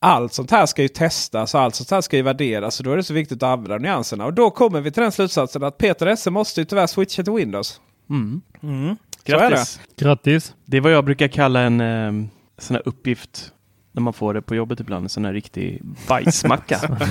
[0.00, 2.74] allt sånt här ska ju testas och allt sånt här ska ju värderas.
[2.74, 4.24] Så då är det så viktigt att använda nyanserna.
[4.26, 7.32] Och då kommer vi till den slutsatsen att Peter Esse måste ju tyvärr switcha till
[7.32, 7.80] Windows.
[8.10, 8.40] Mm.
[8.60, 9.80] Är Grattis!
[9.96, 10.54] Grattis!
[10.64, 12.12] Det är vad jag brukar kalla en eh,
[12.58, 13.52] sån här uppgift
[13.92, 15.02] när man får det på jobbet ibland.
[15.04, 16.98] En sån här riktig bajsmacka.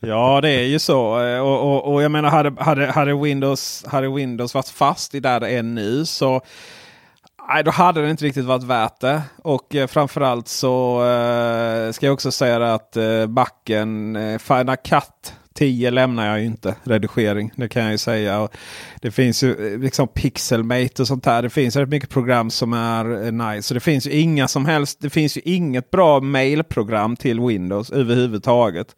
[0.00, 1.20] Ja, det är ju så.
[1.24, 5.20] Eh, Och, och, och jag menar, hade, hade, hade, Windows, hade Windows varit fast i
[5.20, 6.40] där det är nu så
[7.48, 9.22] Nej, då hade det inte riktigt varit värt det.
[9.42, 15.34] Och eh, framförallt så eh, ska jag också säga att eh, backen eh, Final Cut
[15.54, 16.74] 10 lämnar jag ju inte.
[16.84, 18.40] Redigering, det kan jag ju säga.
[18.40, 18.56] Och
[19.02, 21.42] det finns ju eh, liksom Pixelmate och sånt där.
[21.42, 23.62] Det finns rätt mycket program som är eh, nice.
[23.62, 24.98] Så det finns ju inga som helst.
[25.00, 28.96] Det finns ju inget bra mailprogram till Windows överhuvudtaget.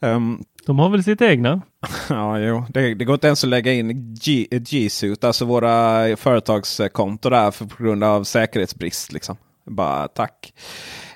[0.00, 1.62] Um, De har väl sitt egna?
[2.08, 2.64] Ja, jo.
[2.68, 4.14] Det, det går inte ens att lägga in
[4.50, 9.12] G-suit, alltså våra företagskonto där för, på grund av säkerhetsbrist.
[9.12, 9.36] Liksom.
[9.66, 10.52] Bara tack.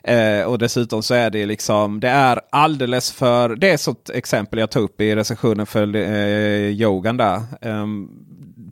[0.05, 4.11] Eh, och dessutom så är det liksom, det är alldeles för, det är så ett
[4.11, 7.37] exempel jag tog upp i recensionen för eh, yogan där.
[7.61, 7.87] Eh,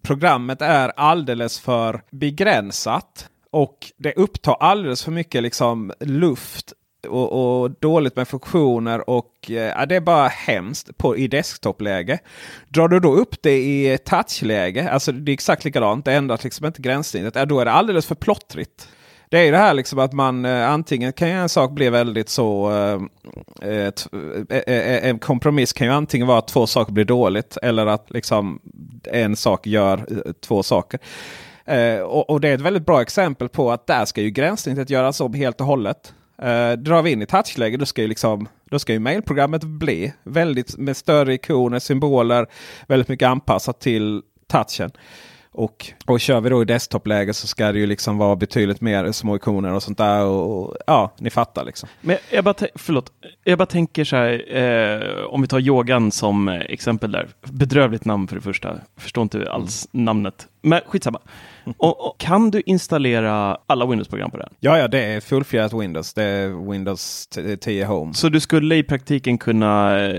[0.03, 3.29] programmet är alldeles för begränsat.
[3.51, 6.73] Och det upptar alldeles för mycket liksom luft
[7.09, 12.19] och, och dåligt med funktioner och eh, ja, det är bara hemskt på, i desktopläge.
[12.69, 16.67] Drar du då upp det i touchläge, alltså det är exakt likadant, det ändras liksom
[16.67, 18.89] inte gränssnittet, ja, då är det alldeles för plottrigt.
[19.29, 21.91] Det är ju det här liksom att man eh, antingen kan ju en sak bli
[21.91, 22.71] väldigt så...
[23.63, 24.09] Eh, eh t-
[25.03, 28.61] en kompromiss kan ju antingen vara att två saker blir dåligt eller att liksom
[29.05, 31.01] en sak gör två saker.
[31.65, 34.91] Eh, och, och det är ett väldigt bra exempel på att där ska ju gränssnittet
[34.91, 36.15] göras om helt och hållet.
[36.43, 40.13] Uh, drar vi in i touchläge då ska ju liksom då ska ju mailprogrammet bli
[40.23, 42.47] väldigt med större ikoner, symboler,
[42.87, 44.91] väldigt mycket anpassat till touchen.
[45.55, 49.13] Och, och kör vi då i desktopläge så ska det ju liksom vara betydligt mer
[49.13, 50.25] små ikoner och sånt där.
[50.25, 51.89] Och, och ja, ni fattar liksom.
[52.01, 53.13] Men jag bara, förlåt,
[53.45, 57.29] jag bara tänker så här, eh, om vi tar yogan som eh, exempel där.
[57.45, 58.77] Bedrövligt namn för det första.
[58.97, 60.49] Förstår inte alls namnet.
[60.63, 61.21] Men skitsamma.
[61.77, 64.49] Och, och, kan du installera alla Windows-program på den?
[64.61, 66.15] Ja, ja, det är fullfjädrat Windows.
[66.15, 67.29] Det är Windows
[67.61, 68.15] 10 Home.
[68.15, 70.15] Så du skulle i praktiken kunna eh,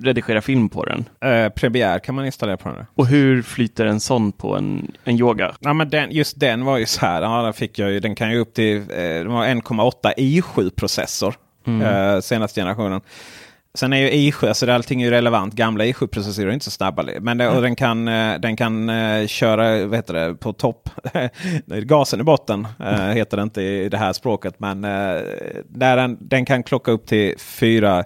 [0.00, 1.04] redigera film på den?
[1.30, 2.86] Eh, Premiere kan man installera på den.
[2.94, 5.54] Och hur flyter en sån på en, en yoga?
[5.60, 7.22] Ja, men den, just den var ju så här.
[7.22, 11.34] Ja, den, fick jag ju, den kan ju upp till eh, 1,8 i7-processor.
[11.66, 11.82] Mm.
[11.82, 13.00] Eh, senaste generationen.
[13.74, 15.54] Sen är ju i7, alltså allting är ju relevant.
[15.54, 17.04] Gamla i7-processorer är inte så snabba.
[17.20, 20.90] Men det, och den kan, eh, den kan uh, köra vad heter det, på topp.
[21.66, 24.54] Gasen i botten uh, heter det inte i det här språket.
[24.58, 24.80] Men
[25.64, 28.04] där den, den kan klocka upp till 4,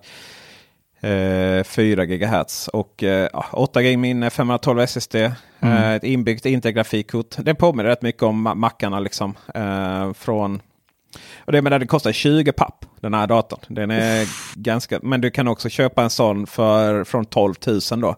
[1.65, 2.69] 4 GHz.
[2.69, 3.05] Och
[3.53, 5.15] 8 GB minne, 512 SSD.
[5.61, 5.97] Mm.
[5.97, 7.37] ett inbyggt Intel-grafikkort.
[7.39, 9.35] Det påminner rätt mycket om Macarna liksom.
[10.15, 10.61] från
[11.45, 13.61] och det menar, den kostar 20 papp den här datorn.
[13.69, 18.17] Den är ganska, men du kan också köpa en sån för, från 12 000 då.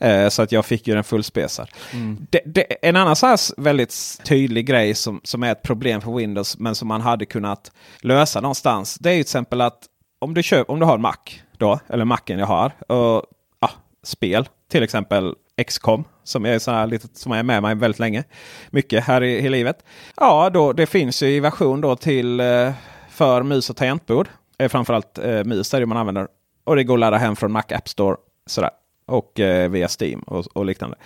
[0.00, 1.68] Eh, så att jag fick ju den fullspesad.
[1.92, 2.26] Mm.
[2.30, 6.12] Det, det, en annan så här väldigt tydlig grej som, som är ett problem för
[6.12, 8.94] Windows men som man hade kunnat lösa någonstans.
[8.94, 9.78] Det är ju till exempel att
[10.18, 11.16] om du, köp, om du har en Mac,
[11.58, 13.22] då, eller Macen jag har, och
[13.58, 13.70] ah,
[14.02, 18.24] spel, till exempel XCOM som är, så här lite, som är med mig väldigt länge.
[18.70, 19.84] Mycket här i, i livet.
[20.16, 22.72] Ja, då, det finns ju i version då till eh,
[23.10, 24.28] för mus och tangentbord.
[24.58, 26.28] Eh, framförallt eh, mus är det man använder.
[26.64, 28.16] Och det går att ladda hem från Mac App Store.
[28.46, 28.70] Sådär.
[29.06, 30.96] Och eh, via Steam och, och liknande.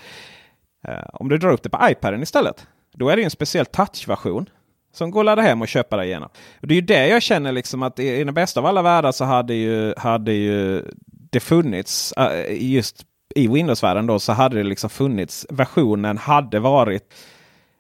[0.88, 2.66] Eh, om du drar upp det på iPaden istället.
[2.92, 4.48] Då är det en speciell touchversion.
[4.92, 6.28] Som går att ladda hem och köpa där igenom.
[6.60, 8.82] Och det är ju det jag känner liksom att i, i den bästa av alla
[8.82, 14.56] världar så hade ju, hade ju det funnits uh, just i Windows-världen då så hade
[14.56, 15.46] det liksom funnits.
[15.50, 17.14] Versionen hade varit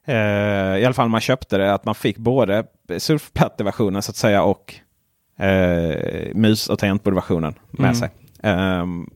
[0.06, 0.14] eh,
[0.78, 2.64] i alla fall man köpte det att man fick både
[2.98, 4.74] surfplatteversionen så att säga och
[5.38, 7.94] eh, mus och tangentbordversionen med mm.
[7.94, 8.10] sig.
[8.42, 9.10] Um,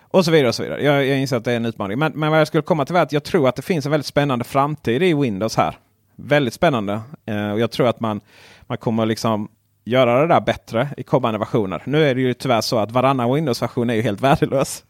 [0.00, 0.48] och så vidare.
[0.48, 0.84] och så vidare.
[0.84, 1.98] Jag, jag inser att det är en utmaning.
[1.98, 3.90] Men, men vad jag skulle komma till var att jag tror att det finns en
[3.90, 5.78] väldigt spännande framtid i Windows här.
[6.16, 7.00] Väldigt spännande.
[7.30, 8.20] Uh, och jag tror att man,
[8.66, 9.48] man kommer liksom
[9.84, 11.82] göra det där bättre i kommande versioner.
[11.86, 14.84] Nu är det ju tyvärr så att varannan Windows-version är ju helt värdelös.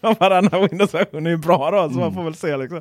[0.20, 2.00] varannan Windows-version är ju bra då, så mm.
[2.00, 2.56] man får väl se.
[2.56, 2.80] Liksom.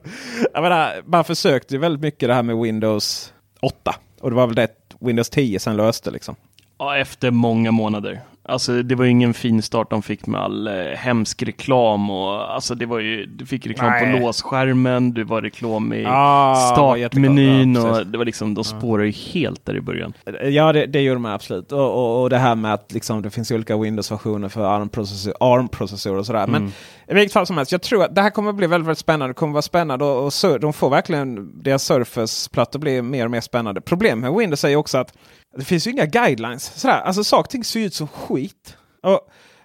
[0.54, 3.96] Jag menar, man försökte ju väldigt mycket det här med Windows 8.
[4.22, 6.36] Och det var väl det Windows 10 sen löste liksom.
[6.78, 8.22] Ja, efter många månader.
[8.48, 12.54] Alltså det var ju ingen fin start de fick med all eh, hemsk reklam och
[12.54, 14.14] alltså det var ju, du fick reklam Nej.
[14.14, 19.08] på låsskärmen, du var reklam i ah, startmenyn ja, och det var liksom, de spårade
[19.08, 20.14] ju helt där i början.
[20.44, 21.72] Ja, det, det gjorde de absolut.
[21.72, 26.20] Och, och, och, det här med att liksom, det finns olika Windows-versioner för ARM-processorer ARM
[26.20, 26.44] och sådär.
[26.44, 26.52] Mm.
[26.52, 26.72] Men
[27.08, 29.28] i vilket fall som helst, jag tror att det här kommer bli väldigt, väldigt spännande.
[29.28, 33.42] Det kommer vara spännande och, och de får verkligen, deras Surface-plattor blir mer och mer
[33.42, 33.82] spännande.
[33.82, 35.14] Problemet med Windows är ju också att
[35.56, 36.64] det finns ju inga guidelines.
[36.64, 37.02] Sådär.
[37.02, 38.78] Alltså saker och ting ser ut som skit.
[39.04, 39.20] Och,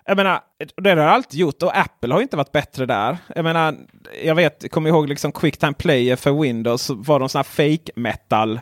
[0.05, 0.40] jag menar,
[0.76, 3.18] det har det alltid gjort och Apple har inte varit bättre där.
[3.35, 3.76] Jag menar,
[4.24, 8.61] jag vet, kommer ihåg liksom Quicktime Player för Windows var de sån här fake metal.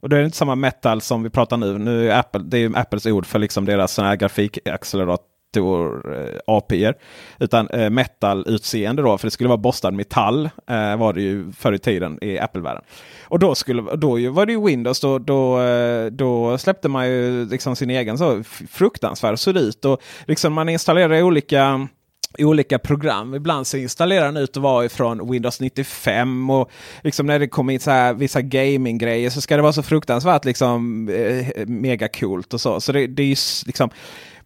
[0.00, 1.78] Och då är det inte samma metal som vi pratar nu.
[1.78, 6.14] Nu är Apple, det är ju Apples ord för liksom deras sån här grafikaccelerator meteor
[6.14, 6.92] eh, API.
[7.38, 11.72] Utan eh, metal-utseende då, för det skulle vara borstad metall eh, var det ju förr
[11.72, 12.82] i tiden i Apple-världen.
[13.24, 17.44] Och då, skulle, då var det ju Windows, då, då, eh, då släppte man ju
[17.44, 19.84] liksom sin egen så fruktansvärd såg ut.
[19.84, 21.88] Och liksom man installerade olika
[22.38, 23.34] olika program.
[23.34, 26.70] Ibland så installerar den ut och vara ifrån Windows 95 och
[27.02, 30.44] liksom när det kommer in så här, vissa gaming-grejer så ska det vara så fruktansvärt
[30.44, 32.80] liksom eh, mega coolt och så.
[32.80, 33.36] Så det, det är ju
[33.66, 33.90] liksom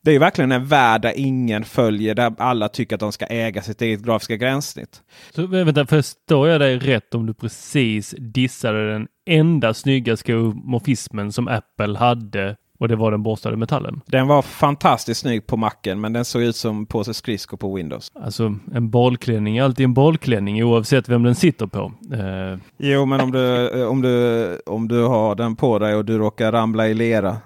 [0.05, 3.63] det är verkligen en värld där ingen följer, där alla tycker att de ska äga
[3.63, 5.03] sitt eget grafiska gränssnitt.
[5.35, 11.49] Så vänta, förstår jag dig rätt om du precis dissade den enda snygga skomorfismen som
[11.49, 14.01] Apple hade och det var den borstade metallen?
[14.07, 18.13] Den var fantastiskt snygg på macken men den såg ut som påse skridskor på Windows.
[18.15, 21.93] Alltså en bollklänning är alltid en bollklänning oavsett vem den sitter på.
[22.13, 22.59] Uh...
[22.77, 26.53] Jo men om du, om, du, om du har den på dig och du råkar
[26.53, 27.37] ramla i lera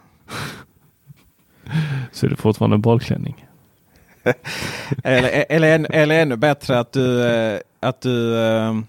[2.13, 3.47] så är det fortfarande en bollklänning.
[5.05, 8.81] eller, eller, eller ännu bättre att du, eh, att du uh,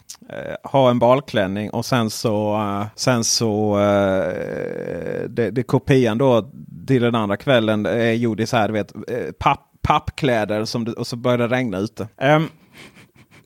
[0.63, 6.51] har en balklänning och sen så, uh, sen så uh, det, det kopian då
[6.87, 8.93] till den andra kvällen är gjord i så här, du vet,
[9.39, 12.03] papp, pappkläder som det, och så börjar det regna ute.
[12.03, 12.49] Um,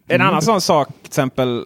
[0.08, 0.28] en mm.
[0.28, 1.66] annan sån sak till exempel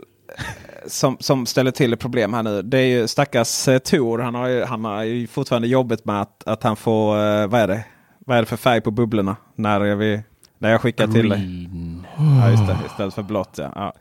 [0.87, 2.61] som, som ställer till problem här nu.
[2.61, 4.19] Det är ju stackars eh, Tor.
[4.19, 7.61] Han har ju, han har ju fortfarande jobbet med att, att han får, eh, vad
[7.61, 7.85] är det?
[8.19, 9.35] Vad är det för färg på bubblorna?
[9.55, 10.21] När vi,
[10.57, 11.69] när jag skickar till dig.
[12.17, 13.53] Ja, just det, istället för blått.
[13.57, 13.71] Ja.
[13.75, 13.93] ja.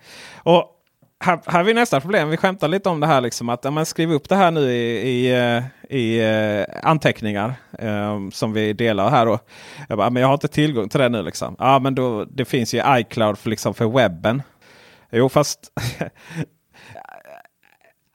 [0.43, 0.73] Och
[1.21, 2.29] här, här vi nästa problem.
[2.29, 3.21] Vi skämtar lite om det här.
[3.21, 7.55] Liksom, att ja, man skriver upp det här nu i, i, eh, i uh, anteckningar
[7.79, 9.27] um, som vi delar här.
[9.27, 9.39] Då.
[9.89, 11.23] Jag, bara, men jag har inte tillgång till det nu.
[11.23, 11.57] Liksom.
[11.59, 14.43] Ja, men då, det finns ju iCloud för, liksom, för webben.
[15.11, 15.61] Jo, fast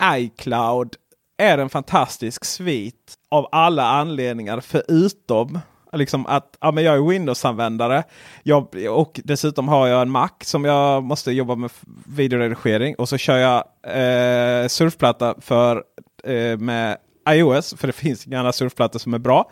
[0.03, 0.95] iCloud
[1.37, 5.59] är en fantastisk svit av alla anledningar förutom
[5.93, 8.03] liksom att ja, men jag är Windows-användare.
[8.43, 11.71] Jag, och dessutom har jag en Mac som jag måste jobba med
[12.05, 12.95] videoredigering.
[12.95, 15.83] Och så kör jag eh, surfplatta för,
[16.23, 16.97] eh, med
[17.29, 17.73] iOS.
[17.77, 19.51] För det finns inga andra surfplattor som är bra.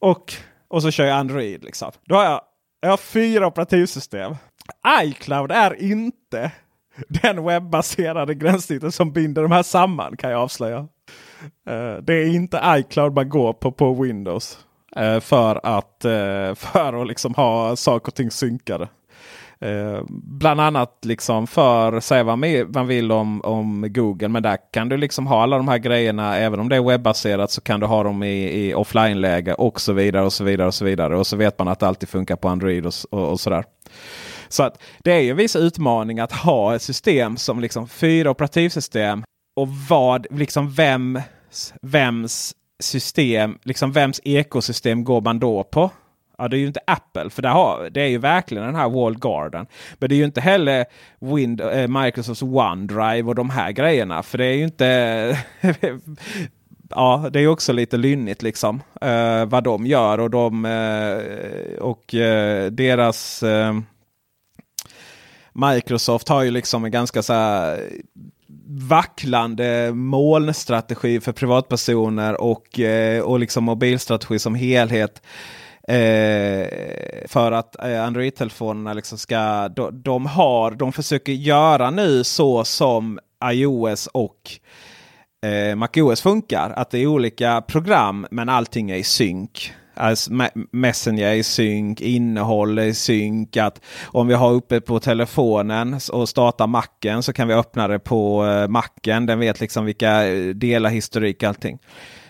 [0.00, 0.34] Och,
[0.68, 1.64] och så kör jag Android.
[1.64, 1.92] Liksom.
[2.04, 2.40] Då har jag,
[2.80, 4.36] jag har fyra operativsystem.
[5.02, 6.52] iCloud är inte
[7.08, 10.78] den webbaserade gränssnittet som binder de här samman kan jag avslöja.
[10.78, 14.58] Uh, det är inte iCloud man går på på Windows.
[15.00, 18.88] Uh, för att, uh, för att liksom ha saker och ting synkade.
[20.10, 24.28] bland annat liksom för, säga vad man vill om, om Google.
[24.28, 26.36] Men där kan du liksom ha alla de här grejerna.
[26.36, 29.92] Även om det är webbaserat så kan du ha dem i, i offline-läge och så
[29.92, 30.24] vidare.
[30.24, 31.16] Och så vidare och så vidare.
[31.16, 33.64] Och så vet man att det alltid funkar på Android och, och, och sådär.
[34.48, 38.30] Så att det är ju en viss utmaning att ha ett system som liksom fyra
[38.30, 39.24] operativsystem.
[39.56, 41.20] Och vad, liksom vem,
[41.82, 45.90] vems system, liksom vems ekosystem går man då på?
[46.38, 48.88] Ja, det är ju inte Apple, för det, har, det är ju verkligen den här
[48.88, 49.66] Walled Garden.
[49.98, 50.86] Men det är ju inte heller
[51.18, 54.22] Wind, eh, Microsofts OneDrive och de här grejerna.
[54.22, 55.38] För det är ju inte...
[56.90, 58.82] ja, det är också lite lynnigt liksom.
[59.00, 63.74] Eh, vad de gör och de eh, och eh, deras eh,
[65.58, 67.80] Microsoft har ju liksom en ganska så här
[68.68, 75.22] vacklande molnstrategi för privatpersoner och, eh, och liksom mobilstrategi som helhet.
[75.88, 76.68] Eh,
[77.28, 83.18] för att eh, Android-telefonerna liksom ska, de, de, har, de försöker göra nu så som
[83.44, 84.50] iOS och
[85.46, 86.70] eh, MacOS funkar.
[86.70, 89.72] Att det är olika program men allting är i synk.
[89.98, 90.30] Alltså,
[90.72, 93.56] Messenger i synk, innehåll i synk.
[93.56, 97.98] Att om vi har uppe på telefonen och startar macken så kan vi öppna det
[97.98, 99.26] på eh, macken.
[99.26, 101.78] Den vet liksom vilka eh, delar, historik allting.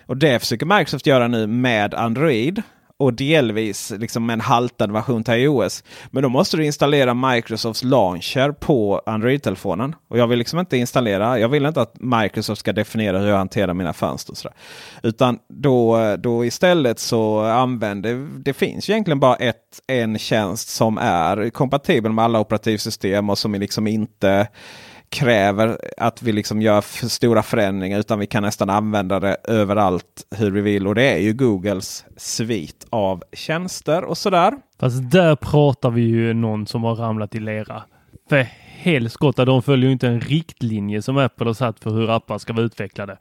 [0.07, 2.63] Och det försöker Microsoft göra nu med Android
[2.99, 5.85] och delvis liksom med en haltad version till iOS.
[6.11, 9.95] Men då måste du installera Microsofts launcher på Android-telefonen.
[10.09, 11.39] Och jag vill liksom inte installera.
[11.39, 14.33] Jag vill inte att Microsoft ska definiera hur jag hanterar mina fönster.
[14.33, 14.57] Och sådär.
[15.03, 21.51] Utan då, då istället så använder det finns egentligen bara ett, en tjänst som är
[21.51, 24.49] kompatibel med alla operativsystem och som är liksom inte
[25.11, 30.27] kräver att vi liksom gör för stora förändringar utan vi kan nästan använda det överallt
[30.37, 30.87] hur vi vill.
[30.87, 34.53] Och det är ju Googles svit av tjänster och sådär.
[34.81, 37.83] Fast där pratar vi ju någon som har ramlat i lera.
[38.29, 38.47] För
[38.83, 42.53] helskotta, de följer ju inte en riktlinje som Apple har satt för hur appar ska
[42.53, 43.16] vara utvecklade.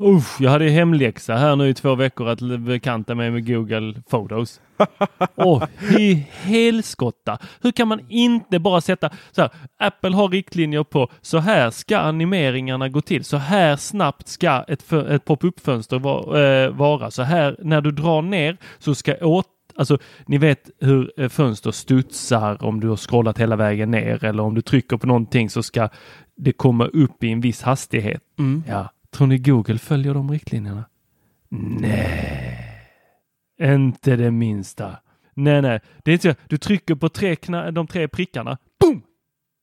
[0.00, 4.60] Usch, jag hade hemläxa här nu i två veckor att bekanta mig med Google Photos.
[5.36, 7.38] Åh, oh, helskotta!
[7.62, 9.50] Hur kan man inte bara sätta så här?
[9.78, 13.24] Apple har riktlinjer på så här ska animeringarna gå till.
[13.24, 17.10] Så här snabbt ska ett, ett pop-up-fönster va, äh, vara.
[17.10, 19.46] Så här när du drar ner så ska åt
[19.78, 24.42] Alltså, ni vet hur eh, fönster studsar om du har scrollat hela vägen ner eller
[24.42, 25.88] om du trycker på någonting så ska
[26.36, 28.22] det komma upp i en viss hastighet.
[28.38, 28.62] Mm.
[28.68, 30.84] Ja, Tror ni Google följer de riktlinjerna?
[31.48, 32.58] Nej,
[33.60, 34.96] inte det minsta.
[35.34, 36.38] Nej, nej, det är inte så.
[36.48, 37.36] Du trycker på tre
[37.72, 38.58] de tre prickarna.
[38.80, 39.02] Boom!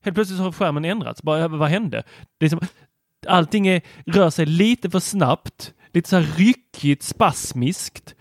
[0.03, 1.23] Helt plötsligt har skärmen ändrats.
[1.23, 2.03] Bara, vad hände?
[2.37, 2.59] Det är som,
[3.27, 8.15] allting är, rör sig lite för snabbt, lite så här ryckigt, spasmiskt.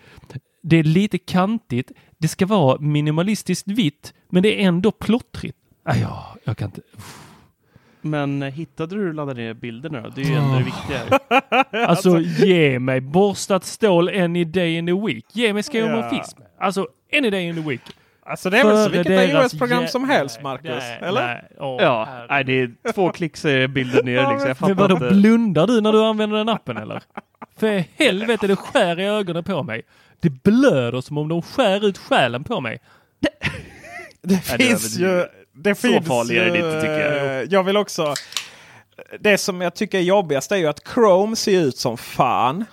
[0.63, 1.93] Det är lite kantigt.
[2.19, 5.59] Det ska vara minimalistiskt vitt, men det är ändå plottrigt.
[5.85, 6.81] Ah, ja, jag kan inte.
[6.97, 7.32] Uff.
[8.03, 10.09] Men eh, hittade du laddade ner bilderna då?
[10.09, 11.21] Det är ju ändå det viktiga.
[11.87, 15.25] alltså ge mig borstat stål any day in the week.
[15.33, 16.41] Ge mig skomorfism.
[16.41, 16.67] Ja.
[16.67, 17.81] Alltså any day in the week.
[18.27, 20.71] Alltså det är väl så vilket iOS-program som helst Marcus?
[20.79, 21.27] Nej, eller?
[21.27, 24.69] Nej, oh, ja, nej, det är två klick så är bilden ner liksom.
[24.69, 25.09] Men vadå, inte.
[25.09, 27.03] blundar du när du använder den appen eller?
[27.57, 29.83] För helvete, det skär i ögonen på mig.
[30.21, 32.81] Det blöder som om de skär ut själen på mig.
[34.23, 37.41] Det finns ju det så finns, farlig är det inte tycker jag.
[37.43, 38.15] Eh, jag vill också...
[39.21, 42.65] Det som jag tycker är jobbigast är ju att Chrome ser ut som fan.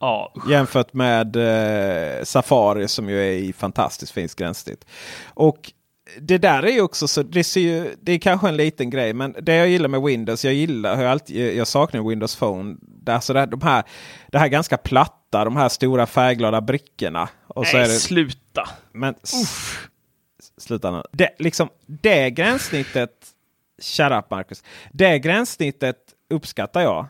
[0.00, 0.32] Ja.
[0.48, 4.84] Jämfört med eh, Safari som ju är i fantastiskt fint gränssnitt.
[5.24, 5.72] Och
[6.20, 7.22] det där är ju också så.
[7.22, 9.12] Det, ser ju, det är kanske en liten grej.
[9.12, 10.44] Men det jag gillar med Windows.
[10.44, 12.76] Jag gillar jag, alltid, jag saknar Windows Phone.
[12.80, 13.84] Det, alltså det, de här,
[14.32, 15.44] det här ganska platta.
[15.44, 17.28] De här stora färgglada brickorna.
[17.48, 18.68] Och Nej, så är det, sluta!
[18.92, 19.88] Men, Uff
[20.58, 21.02] sluta nu.
[21.12, 23.12] Det, liksom, det gränssnittet,
[23.82, 24.64] shut up Marcus.
[24.92, 25.96] Det gränssnittet
[26.30, 27.06] uppskattar jag.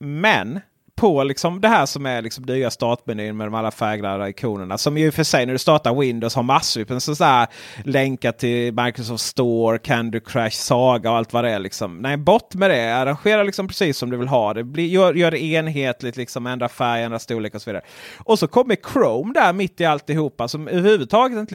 [0.00, 0.60] Men
[0.94, 4.78] på liksom det här som är liksom nya startmenyn med de alla färgglada ikonerna.
[4.78, 7.46] Som ju för sig när du startar Windows har massor med sådär
[7.84, 11.58] länkar till Microsoft Store, Candy Crush, Saga och allt vad det är.
[11.58, 11.98] Liksom.
[11.98, 12.96] Nej, bort med det.
[12.96, 14.64] Arrangera liksom precis som du vill ha det.
[14.64, 17.84] Bli, gör, gör det enhetligt, liksom, ändra färg, ändra storlek och så vidare.
[18.18, 21.54] Och så kommer Chrome där mitt i alltihopa som överhuvudtaget inte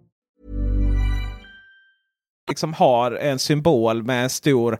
[2.47, 4.77] Liksom har en symbol med en stor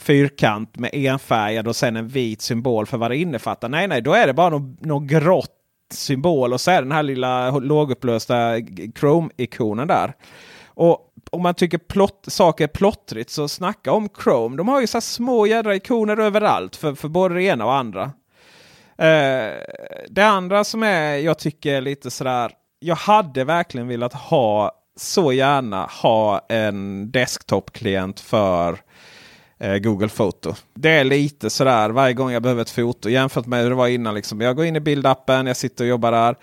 [0.00, 3.68] fyrkant med enfärgad och sen en vit symbol för vad det innefattar.
[3.68, 5.58] Nej, nej, då är det bara någon, någon grått
[5.92, 8.58] symbol och så är den här lilla lågupplösta
[8.94, 10.14] Chrome-ikonen där.
[10.66, 14.56] Och om man tycker plott, saker är plottrigt så snacka om Chrome.
[14.56, 18.02] De har ju så små jädra ikoner överallt för, för både det ena och andra.
[18.96, 19.52] Eh,
[20.08, 22.52] det andra som är jag tycker lite sådär.
[22.80, 28.78] Jag hade verkligen velat ha så gärna ha en desktop-klient för
[29.58, 30.54] eh, Google Foto.
[30.74, 33.88] Det är lite sådär varje gång jag behöver ett foto jämfört med hur det var
[33.88, 34.14] innan.
[34.14, 34.40] Liksom.
[34.40, 36.36] Jag går in i bildappen, jag sitter och jobbar där.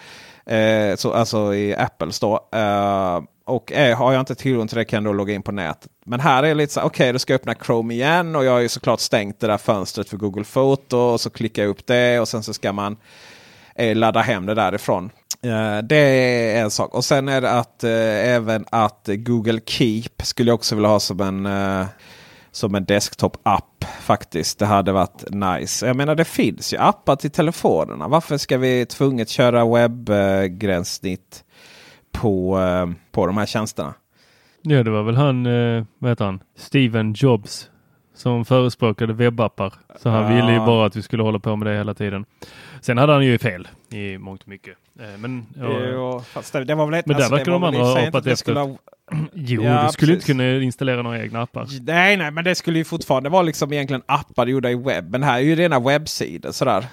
[0.56, 2.50] Eh, så, alltså i Apples då.
[2.52, 5.52] Eh, och är, har jag inte tillgång till det kan jag då logga in på
[5.52, 5.91] nätet.
[6.06, 8.45] Men här är det lite så okej okay, då ska jag öppna Chrome igen och
[8.45, 10.97] jag har ju såklart stängt det där fönstret för Google Foto.
[10.97, 12.97] Och så klickar jag upp det och sen så ska man
[13.76, 15.10] eh, ladda hem det därifrån.
[15.44, 16.96] Eh, det är en sak.
[16.96, 17.92] Och sen är det att eh,
[18.36, 21.86] även att Google Keep skulle jag också vilja ha som en, eh,
[22.52, 24.60] som en desktop-app faktiskt.
[24.60, 25.88] Det hade varit nice.
[25.88, 28.08] Jag menar det finns ju appar till telefonerna.
[28.08, 31.44] Varför ska vi tvunget köra webbgränssnitt
[32.12, 32.60] på,
[33.12, 33.94] på de här tjänsterna?
[34.62, 35.44] Ja, det var väl han,
[36.00, 37.70] vad heter han, Steven Jobs
[38.20, 39.74] som förespråkade webbappar.
[39.95, 40.36] Så han ja.
[40.36, 42.26] ville ju bara att vi skulle hålla på med det hela tiden.
[42.82, 44.78] Sen hade han ju fel i mångt och mycket.
[44.99, 45.45] Eh, men,
[45.93, 48.28] jo, fast det, det var väl ett, men där alltså, verkar de andra ha hoppat
[48.28, 48.55] efter.
[48.55, 48.65] Ha...
[49.34, 50.30] Jo, ja, du skulle precis.
[50.30, 51.67] inte kunna installera några egna appar.
[51.82, 55.11] Nej, nej, men det skulle ju fortfarande vara liksom egentligen appar gjorda i webb.
[55.11, 56.86] Men här är ju rena webbsidor sådär.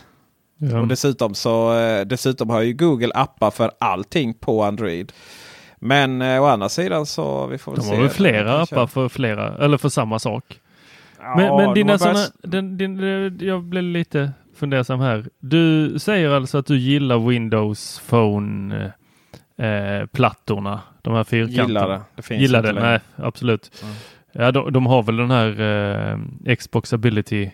[0.58, 0.80] Ja.
[0.80, 5.12] Och dessutom så eh, dessutom har ju Google appar för allting på Android.
[5.76, 7.94] Men eh, å andra sidan så vi får väl De se.
[7.94, 10.60] har väl flera appar för flera eller för samma sak.
[11.26, 12.98] Ja, men, men dina sådana, din, din,
[13.40, 15.24] jag blev lite fundersam här.
[15.38, 18.92] Du säger alltså att du gillar Windows Phone
[19.56, 21.68] eh, plattorna, de här fyrkanterna.
[21.68, 22.00] Gillar det.
[22.16, 23.82] det finns gillar det, nej absolut.
[23.82, 23.94] Mm.
[24.32, 27.50] Ja, de, de, har väl den här eh, Xboxability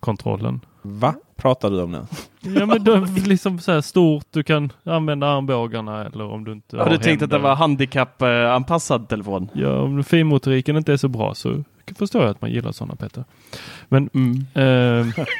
[0.00, 0.60] kontrollen.
[0.82, 1.14] Va?
[1.36, 2.06] Pratar du om nu?
[2.58, 6.52] Ja men det är liksom så här stort, du kan använda armbågarna eller om du
[6.52, 9.48] inte har Har du tänkt att det var handikappanpassad telefon?
[9.52, 11.64] Ja, om finmotoriken inte är så bra så
[11.98, 13.24] förstår jag att man gillar sådana Peter.
[13.88, 14.46] Men mm.
[14.54, 15.24] eh,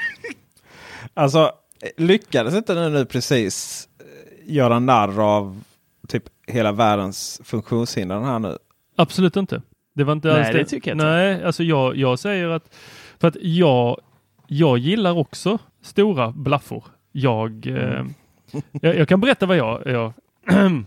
[1.15, 1.53] Alltså,
[1.97, 5.63] lyckades inte nu, nu precis eh, göra narr av
[6.09, 8.59] typ hela världens funktionshinder här nu?
[8.97, 9.63] Absolut inte.
[9.95, 10.59] Det var inte Nej, alls det.
[10.59, 11.05] det tycker jag inte.
[11.05, 12.75] Nej, alltså jag, jag säger att
[13.19, 14.01] för att jag,
[14.47, 16.85] jag gillar också stora blaffor.
[17.13, 18.07] Jag, mm.
[18.53, 20.13] eh, jag, jag, kan berätta vad jag, jag,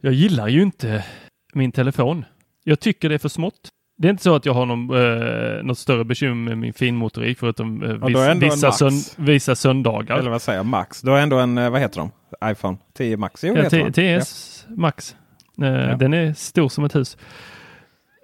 [0.00, 1.04] jag gillar ju inte
[1.52, 2.24] min telefon.
[2.64, 3.68] Jag tycker det är för smått.
[4.00, 7.38] Det är inte så att jag har någon, eh, något större bekymmer med min finmotorik
[7.38, 10.18] förutom eh, vis, vissa, sön, vissa söndagar.
[10.18, 11.00] Eller vad säger jag, Max?
[11.02, 12.10] Du har ändå en, eh, vad heter de?
[12.50, 13.44] iPhone 10 Max?
[13.44, 14.74] Jo, ja, 10 TS ja.
[14.76, 15.16] Max.
[15.62, 15.96] Eh, ja.
[15.96, 17.16] Den är stor som ett hus.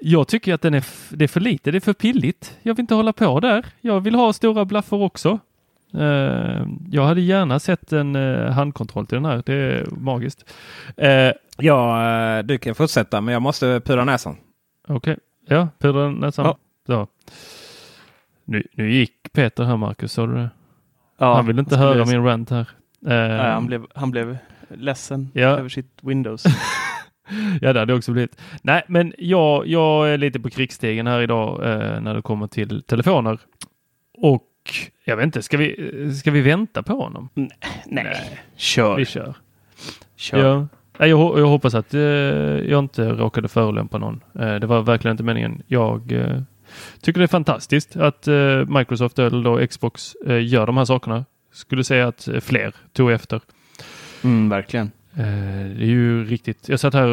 [0.00, 2.56] jag tycker att den är, det är för lite, det är för pilligt.
[2.62, 3.66] Jag vill inte hålla på där.
[3.80, 5.38] Jag vill ha stora blaffor också.
[5.94, 9.42] Eh, jag hade gärna sett en eh, handkontroll till den här.
[9.46, 10.44] Det är magiskt.
[10.96, 14.36] Eh, Ja, du kan fortsätta men jag måste pudra näsan.
[14.88, 15.16] Okej,
[15.46, 16.44] ja, pudra näsan.
[16.46, 16.56] Ja.
[16.86, 17.06] Så.
[18.44, 20.12] Nu, nu gick Peter här, Marcus.
[20.12, 20.50] Såg du det?
[21.18, 22.60] Ja, han vill inte skulle höra min rant här.
[22.60, 22.66] Eh,
[23.08, 24.38] Nej, han, blev, han blev
[24.68, 25.48] ledsen Ja.
[25.48, 26.44] över sitt Windows.
[27.60, 28.40] Ja, det hade också blivit.
[28.62, 32.82] Nej, men jag, jag är lite på krigsstegen här idag eh, när det kommer till
[32.82, 33.38] telefoner.
[34.18, 34.52] Och
[35.04, 37.28] jag vet inte, ska vi, ska vi vänta på honom?
[37.86, 38.96] Nej, kör.
[38.96, 39.34] Vi kör.
[40.16, 40.38] kör.
[40.44, 40.66] Ja.
[40.98, 44.20] Jag, jag hoppas att eh, jag inte råkade förolämpa någon.
[44.38, 45.62] Eh, det var verkligen inte meningen.
[45.66, 46.40] Jag eh,
[47.00, 48.28] tycker det är fantastiskt att
[48.68, 51.24] Microsoft eller då Xbox gör de här sakerna.
[51.52, 53.40] Skulle säga att fler tog efter.
[54.24, 54.90] Mm, verkligen.
[55.14, 56.68] Det är ju riktigt.
[56.68, 57.10] Jag satt här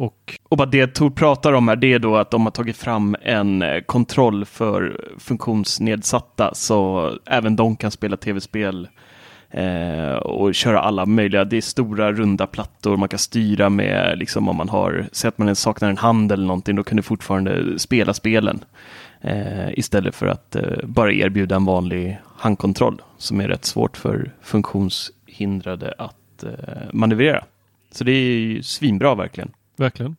[0.00, 2.76] och Och vad det Tor pratar om här, det är då att de har tagit
[2.76, 8.88] fram en kontroll för funktionsnedsatta så även de kan spela tv-spel
[9.52, 11.44] eh, och köra alla möjliga.
[11.44, 15.38] Det är stora runda plattor man kan styra med, liksom om man har, säg att
[15.38, 18.64] man saknar en hand eller någonting, då kan du fortfarande spela spelen.
[19.20, 24.30] Eh, istället för att eh, bara erbjuda en vanlig handkontroll som är rätt svårt för
[24.42, 26.50] funktionshindrade att eh,
[26.92, 27.44] manövrera.
[27.90, 29.50] Så det är ju svinbra verkligen.
[29.76, 30.16] Verkligen.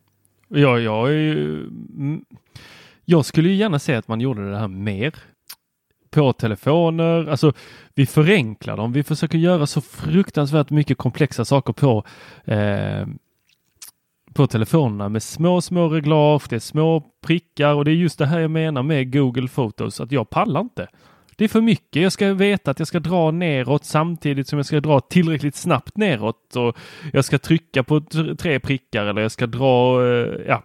[0.48, 1.58] Ja, jag är ju...
[1.66, 2.24] Mm,
[3.04, 5.14] jag skulle ju gärna se att man gjorde det här mer.
[6.14, 7.52] På telefoner, alltså
[7.94, 8.92] vi förenklar dem.
[8.92, 12.04] Vi försöker göra så fruktansvärt mycket komplexa saker på
[12.44, 13.06] eh,
[14.34, 18.26] på telefonerna med små, små reglage, det är små prickar och det är just det
[18.26, 20.88] här jag menar med Google Photos, att jag pallar inte.
[21.36, 22.02] Det är för mycket.
[22.02, 25.96] Jag ska veta att jag ska dra neråt samtidigt som jag ska dra tillräckligt snabbt
[25.96, 26.76] neråt och
[27.12, 28.00] jag ska trycka på
[28.38, 30.62] tre prickar eller jag ska dra eh, ja,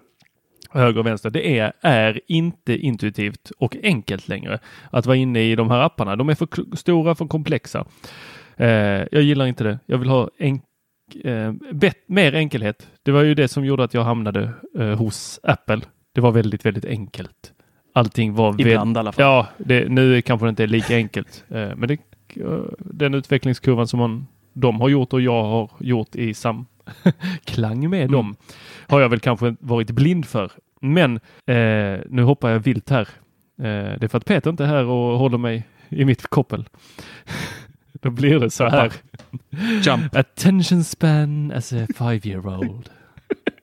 [0.72, 1.30] höger och vänster.
[1.30, 4.59] Det är, är inte intuitivt och enkelt längre
[4.91, 6.15] att vara inne i de här apparna.
[6.15, 7.86] De är för stora, för komplexa.
[8.57, 8.67] Eh,
[9.11, 9.80] jag gillar inte det.
[9.86, 10.63] Jag vill ha enk
[11.24, 12.88] eh, bet- mer enkelhet.
[13.03, 15.82] Det var ju det som gjorde att jag hamnade eh, hos Apple.
[16.15, 17.53] Det var väldigt, väldigt enkelt.
[17.93, 19.26] Allting var Ibland i alla fall.
[19.26, 21.43] Ja, det, nu kanske det inte är lika enkelt.
[21.49, 21.93] Eh, men det,
[22.36, 26.34] eh, den utvecklingskurvan som man, de har gjort och jag har gjort i
[27.60, 28.36] samklang med dem
[28.88, 30.52] har jag väl kanske varit blind för.
[30.82, 31.16] Men
[31.46, 33.10] eh, nu hoppar jag vilt här.
[33.58, 36.66] Eh, det är för att Peter inte är här och håller mig i mitt koppel.
[38.02, 38.94] Då blir det så här.
[39.82, 40.16] Jump.
[40.16, 42.90] Attention span as a five year old.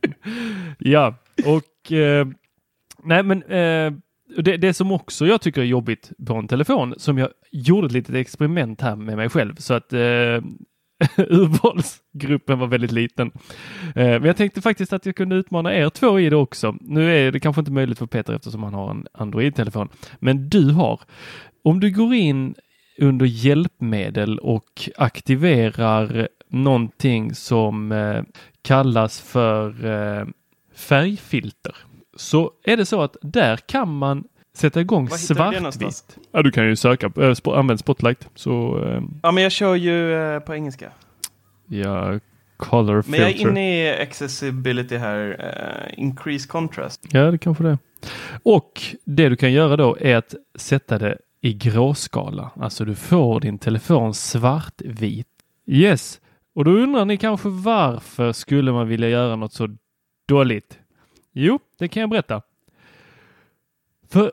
[0.79, 1.14] ja,
[1.47, 2.27] och eh,
[3.03, 3.93] nej men eh,
[4.43, 7.93] det, det som också jag tycker är jobbigt på en telefon som jag gjorde ett
[7.93, 10.41] litet experiment här med mig själv så att eh,
[11.16, 13.32] urvalsgruppen var väldigt liten.
[13.94, 16.76] Eh, men jag tänkte faktiskt att jag kunde utmana er två i det också.
[16.80, 19.88] Nu är det kanske inte möjligt för Peter eftersom han har en Android-telefon.
[20.18, 21.01] Men du har.
[21.64, 22.55] Om du går in
[22.99, 28.22] under hjälpmedel och aktiverar någonting som eh,
[28.62, 30.26] kallas för eh,
[30.74, 31.76] färgfilter
[32.16, 34.24] så är det så att där kan man
[34.57, 36.18] sätta igång Var svartvitt.
[36.32, 38.28] Ja, du kan ju söka, äh, sp använd Spotlight.
[38.34, 40.90] Så eh, Ja, men jag kör ju eh, på engelska.
[41.66, 42.18] ja,
[42.57, 43.50] color Men jag är filter.
[43.50, 45.36] inne i accessibility här.
[45.94, 47.07] eh, increase contrast.
[47.11, 47.78] Ja, det kanske det är.
[48.42, 52.50] Och det du kan göra då är att sätta det i gråskala.
[52.61, 55.26] Alltså du får din telefon svartvit.
[55.66, 56.20] Yes,
[56.54, 59.76] och då undrar ni kanske varför skulle man vilja göra något så
[60.28, 60.78] dåligt?
[61.32, 62.42] Jo, det kan jag berätta.
[64.11, 64.32] För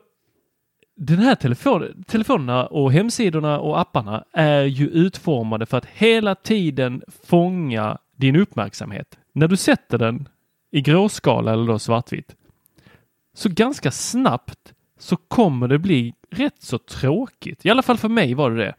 [0.96, 7.02] den här telefon, telefonerna och hemsidorna och apparna är ju utformade för att hela tiden
[7.24, 9.18] fånga din uppmärksamhet.
[9.32, 10.28] När du sätter den
[10.70, 12.36] i gråskala eller då svartvitt
[13.34, 17.66] så ganska snabbt så kommer det bli rätt så tråkigt.
[17.66, 18.74] I alla fall för mig var det det.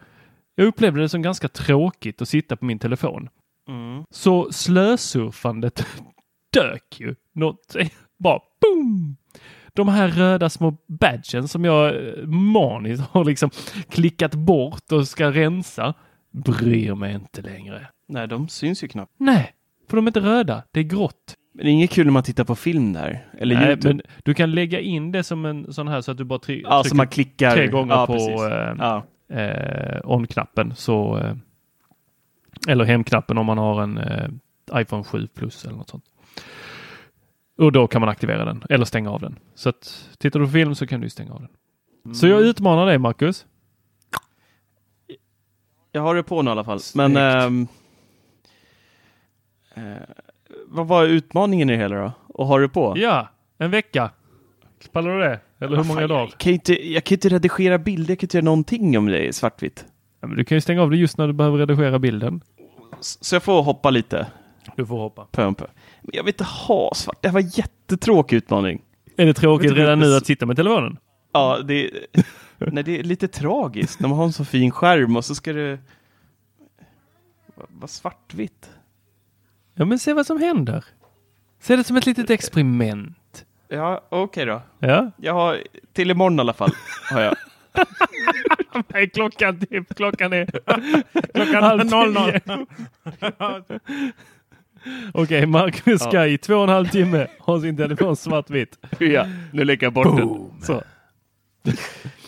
[0.56, 3.30] Jag upplevde det som ganska tråkigt att sitta på min telefon.
[3.68, 4.04] Mm.
[4.10, 5.86] Så slösurfandet
[6.54, 7.16] dök ju.
[7.34, 7.76] Något
[8.18, 9.18] bara boom!
[9.76, 13.50] De här röda små badgen som jag eh, maniskt har liksom
[13.90, 15.94] klickat bort och ska rensa
[16.32, 17.88] bryr mig inte längre.
[18.08, 19.12] Nej, de syns ju knappt.
[19.18, 19.52] Nej,
[19.90, 20.64] för de är inte röda.
[20.72, 21.34] Det är grått.
[21.54, 23.28] Men det är inget kul när man tittar på film där.
[23.38, 23.94] Eller Nej, YouTube.
[23.94, 26.62] men du kan lägga in det som en sån här så att du bara try-
[26.64, 27.52] Ja, trycker man klickar.
[27.56, 29.04] tre gånger ja, på eh, Ja.
[29.40, 30.76] eh, on-knappen.
[30.76, 31.36] Så, eh,
[32.68, 34.30] eller hem-knappen om man har en eh,
[34.74, 36.04] iPhone 7 Plus eller något sånt.
[37.58, 39.40] Och då kan man aktivera den eller stänga av den.
[39.56, 42.16] Så att tittar du på film så kan du stänga av den.
[42.16, 43.46] Så jag utmanar dig Marcus.
[45.92, 46.80] Jag har det på nu i alla fall.
[46.96, 47.18] Men Snyggt.
[47.46, 47.68] ehm,
[49.76, 50.02] eh,
[50.68, 52.12] vad var utmaningen i det hela då?
[52.28, 52.94] Och har det på?
[52.98, 53.28] Ja,
[53.58, 54.10] en vecka.
[54.92, 55.40] Pallar du det?
[55.60, 56.22] Eller hur många Fan, dagar?
[56.30, 59.06] Jag kan, ju inte, jag kan inte redigera bilder, jag kan inte göra någonting om
[59.06, 59.86] det är svartvitt.
[60.22, 62.42] Ja, men du kan ju stänga av det just när du behöver redigera bilden.
[63.00, 64.28] Så jag får hoppa lite.
[64.76, 65.26] Du får hoppa.
[65.32, 65.46] Pö.
[65.46, 65.66] Men
[66.02, 67.18] jag vill inte ha svart.
[67.22, 68.82] Det här var jättetråkig utmaning.
[69.18, 70.98] Är det tråkigt redan nu att sitta med telefonen?
[71.34, 71.92] Ja, det,
[72.58, 75.54] nej, det är lite tragiskt när man har en så fin skärm och så ska
[75.54, 75.80] det
[77.56, 78.70] va- vara svartvitt.
[79.74, 80.86] Ja, men se vad som händer.
[81.60, 83.46] Se det som ett litet experiment.
[83.68, 84.62] Ja, okej då.
[84.80, 85.12] Ja.
[85.18, 85.58] Jag har,
[85.94, 86.72] till imorgon i alla fall,
[87.12, 87.36] har jag.
[88.88, 90.46] Nej, klockan, typ, klockan är
[91.34, 92.40] klockan 00.
[95.14, 96.10] Okej, Marcus Ja.
[96.10, 98.78] ska i två och en halv timme ha sin telefon svartvitt.
[99.00, 100.52] Ja, nu lägger jag bort den.
[100.64, 100.84] Så.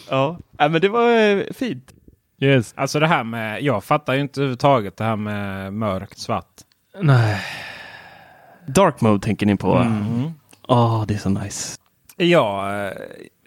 [0.10, 1.94] Ja, nej, men det var eh, fint.
[2.42, 2.74] Yes.
[2.78, 6.54] Alltså det här med, jag fattar ju inte överhuvudtaget det här med mörkt svart.
[7.02, 7.42] Nej.
[8.68, 9.76] Dark mode tänker ni på?
[9.76, 10.32] Mm.
[10.68, 11.80] Åh, det är så nice.
[12.16, 12.94] Jag, eh,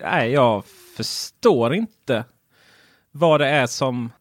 [0.03, 0.65] nej, jag
[0.97, 2.25] förstår inte
[3.13, 4.13] vad det är som...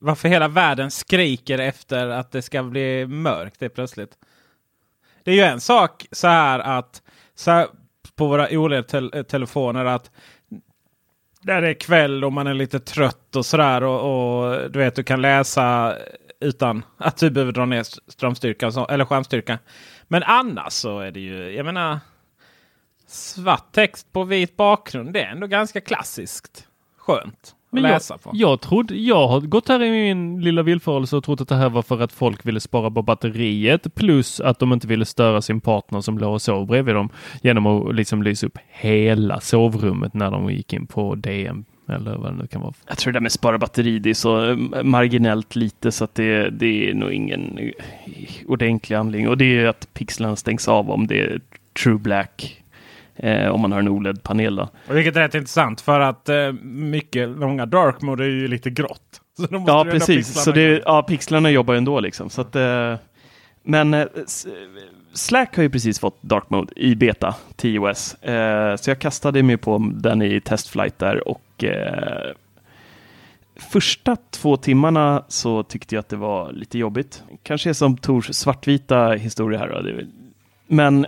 [0.00, 4.10] Varför hela världen skriker efter att det ska bli mörkt det plötsligt.
[5.28, 7.02] Det är ju en sak så här att
[7.34, 7.66] så här,
[8.16, 10.10] på våra OLED-telefoner eh, att
[11.42, 14.94] där det är kväll och man är lite trött och sådär och, och du vet
[14.94, 15.96] du kan läsa
[16.40, 19.58] utan att du behöver dra ner strömstyrkan så- eller skärmstyrkan.
[20.08, 21.98] Men annars så är det ju, jag menar
[23.06, 25.12] svart text på vit bakgrund.
[25.12, 26.66] Det är ändå ganska klassiskt.
[26.96, 28.30] Skönt men jag, läsa på.
[28.34, 31.68] jag, trodde, jag har gått här i min lilla villfarelse och trott att det här
[31.68, 35.60] var för att folk ville spara på batteriet plus att de inte ville störa sin
[35.60, 37.08] partner som låg och sov bredvid dem
[37.42, 42.32] genom att liksom lysa upp hela sovrummet när de gick in på DM eller vad
[42.32, 42.72] det nu kan vara.
[42.86, 46.14] Jag tror det där med spara batteri, det är så eh, marginellt lite så att
[46.14, 47.70] det, det är nog ingen eh,
[48.46, 49.28] ordentlig anledning.
[49.28, 51.40] Och det är att pixlarna stängs av om det är
[51.82, 52.62] true black.
[53.18, 57.66] Eh, om man har en OLED-panel vilket är rätt intressant för att eh, mycket, många
[57.66, 59.20] dark mode är ju lite grått.
[59.66, 60.26] Ja, precis.
[60.26, 62.30] pixlarna Så det, ja, pixlarna jobbar ju ändå liksom.
[62.30, 62.94] Så att, eh,
[63.62, 64.06] men eh,
[65.12, 68.14] Slack har ju precis fått Dark Mode i beta, TOS.
[68.14, 72.32] Eh, så jag kastade mig på den i testflight där och eh,
[73.56, 77.22] första två timmarna så tyckte jag att det var lite jobbigt.
[77.42, 80.06] Kanske är som Tors svartvita historia här.
[80.66, 81.06] Men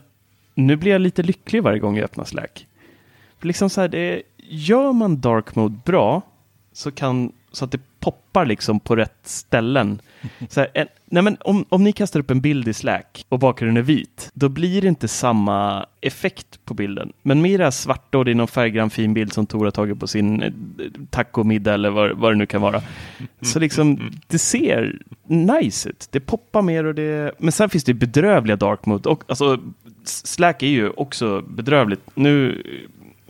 [0.54, 2.66] nu blir jag lite lycklig varje gång jag öppnar Slack.
[3.38, 6.22] För liksom så här, det, gör man Dark Mode bra
[6.72, 10.00] så, kan, så att det poppar liksom på rätt ställen.
[10.48, 13.38] Så här, en, nej men om, om ni kastar upp en bild i Slack och
[13.38, 17.12] bakgrunden är vit, då blir det inte samma effekt på bilden.
[17.22, 19.70] Men med det här svarta och det är någon färggrann fin bild som Tor har
[19.70, 20.52] tagit på sin eh,
[21.10, 22.82] tacomiddag eller vad, vad det nu kan vara.
[23.40, 26.08] Så liksom, det ser nice ut.
[26.10, 27.34] Det poppar mer och det...
[27.38, 29.08] Men sen finns det bedrövliga dark mode.
[29.08, 29.60] Och, alltså,
[30.10, 32.00] Slack är ju också bedrövligt.
[32.14, 32.62] Nu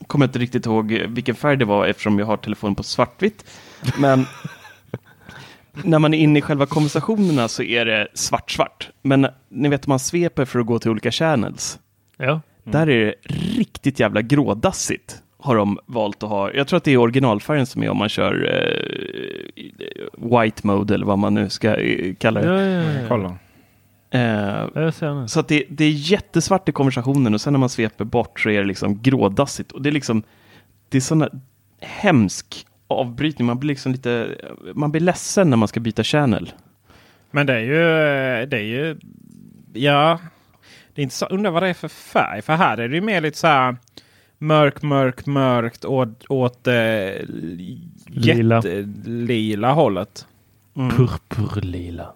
[0.07, 3.45] kommer jag inte riktigt ihåg vilken färg det var eftersom jag har telefonen på svartvitt.
[3.99, 4.27] Men
[5.85, 8.91] när man är inne i själva konversationerna så är det svart-svart.
[9.03, 11.79] Men ni vet, man sveper för att gå till olika channels.
[12.17, 12.41] Ja.
[12.65, 13.15] Där är det
[13.59, 15.23] riktigt jävla grådassigt.
[15.39, 16.53] Har de valt att ha.
[16.53, 19.63] Jag tror att det är originalfärgen som är om man kör eh,
[20.41, 22.47] white mode eller vad man nu ska eh, kalla det.
[22.47, 23.37] Ja, ja, ja.
[24.11, 28.41] Eh, så att det, det är jättesvart i konversationen och sen när man sveper bort
[28.41, 29.73] så är det liksom grådassigt.
[29.73, 30.23] Och det är liksom,
[30.89, 31.29] det är sådana
[31.81, 33.47] hemsk avbrytning.
[33.47, 34.37] Man blir liksom lite,
[34.75, 36.53] man blir ledsen när man ska byta channel.
[37.31, 38.97] Men det är ju, det är ju,
[39.73, 40.19] ja.
[40.95, 42.43] Det är inte så, undrar vad det är för färg.
[42.43, 43.77] För här är det ju mer lite så här
[44.39, 46.75] mörk, mörk, mörkt åt, åt eh,
[48.07, 48.57] Lila.
[48.57, 50.27] jättelila hållet.
[50.75, 52.15] Purpurlila.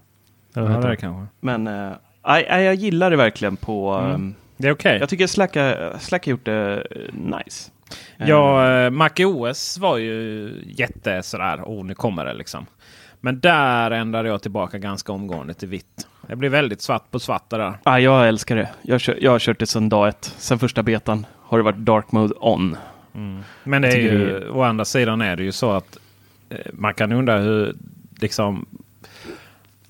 [0.54, 1.26] Ja, Jag det är kanske.
[1.40, 3.92] Men äh, jag gillar det verkligen på...
[3.92, 4.14] Mm.
[4.14, 4.98] ehm, Det är okej.
[5.00, 7.70] Jag tycker Slack har, Slack har gjort det eh, nice.
[8.18, 12.66] Eh, Ja, Mac OS var ju jätte sådär, oh nu kommer det liksom.
[13.20, 16.06] Men där ändrade jag tillbaka ganska omgående till vitt.
[16.28, 17.72] Det blir väldigt svart på svart där.
[17.82, 18.68] ah, jag älskar det.
[18.82, 20.34] Jag, kör, jag har kört det sedan dag ett.
[20.38, 22.76] Sen första betan har det varit dark mode on.
[23.64, 25.98] Men det är ju, det å andra sidan är det ju så att
[26.50, 27.74] eh, man kan undra hur
[28.20, 28.66] liksom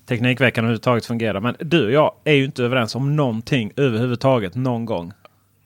[0.07, 1.39] Teknikveckan överhuvudtaget fungerar.
[1.39, 5.13] Men du och jag är ju inte överens om någonting överhuvudtaget någon gång.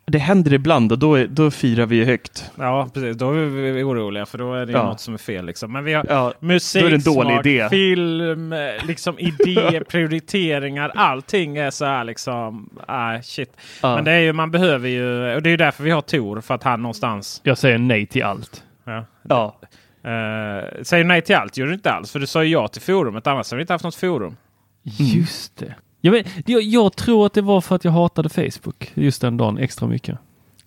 [0.06, 2.52] Det händer ibland och då, är, då firar vi högt.
[2.58, 3.18] Ja, precis.
[3.18, 4.84] Då är vi oroliga för då är det Ja.
[4.84, 5.46] något som är fel.
[5.46, 5.72] Liksom.
[5.72, 10.92] Men vi har Ja, musik, är smak, film, eh, liksom idé, prioriteringar.
[10.96, 12.70] Allting är så här liksom.
[12.88, 13.52] Ah, shit.
[13.82, 13.96] Ja.
[13.96, 16.42] Men det är ju, man behöver ju, och det är ju därför vi har Tor.
[16.42, 17.42] För att han någonstans.
[17.44, 18.64] Jag säger nej till allt.
[18.84, 19.60] Ja, Ja.
[20.06, 22.12] Uh, säger nej till allt gör du inte alls.
[22.12, 23.28] För du sa ju ja till forumet.
[23.28, 24.36] Annars har vi inte haft något forum.
[24.84, 25.76] Just det.
[26.02, 29.38] Jag, vet, jag, jag tror att det var för att jag hatade Facebook just den
[29.38, 30.18] dagen extra mycket.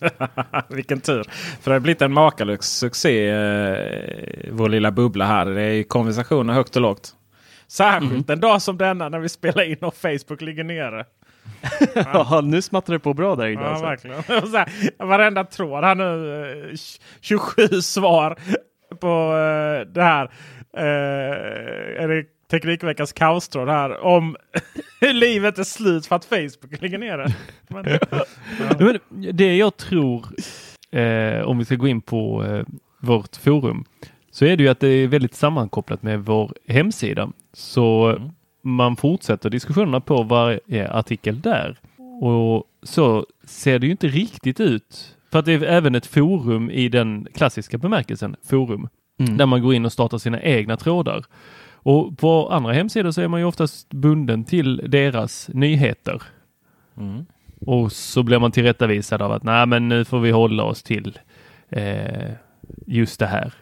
[0.68, 1.24] Vilken tur.
[1.60, 3.28] För det har blivit en makalös succé.
[3.28, 3.76] Eh,
[4.50, 5.46] vår lilla bubbla här.
[5.46, 7.14] Det är konversationer högt och lågt.
[7.68, 8.24] Särskilt Mm.
[8.28, 11.04] en dag som denna när vi spelar in och Facebook ligger nere.
[11.94, 13.62] Ja, nu smattrar det på bra där inne.
[13.62, 13.84] Ja, alltså.
[13.86, 14.22] verkligen.
[14.50, 14.68] Så här,
[15.06, 16.70] varenda tråd här nu.
[16.70, 16.76] eh,
[17.20, 18.38] 27 svar
[18.94, 20.30] på eh, det här.
[20.76, 24.04] Eh, är det Teknikveckans kaostråd här.
[24.04, 24.36] Om
[25.00, 27.26] livet är slut för att Facebook ligger nere.
[27.68, 27.84] Men,
[28.78, 28.98] Men
[29.36, 30.26] det jag tror,
[30.90, 32.64] eh, om vi ska gå in på eh,
[33.00, 33.84] vårt forum,
[34.30, 37.32] så är det ju att det är väldigt sammankopplat med vår hemsida.
[37.52, 38.18] Så
[38.62, 41.76] man fortsätter diskussionerna på varje artikel där.
[42.20, 45.16] Och så ser det ju inte riktigt ut.
[45.32, 49.36] För att det är även ett forum i den klassiska bemärkelsen, forum, Mm.
[49.36, 51.24] där man går in och startar sina egna trådar.
[51.74, 56.22] Och på andra hemsidor så är man ju oftast bunden till deras nyheter.
[57.66, 61.18] Och så blir man tillrättavisad av att nej men nu får vi hålla oss till
[61.68, 62.30] eh,
[62.86, 63.52] just det här.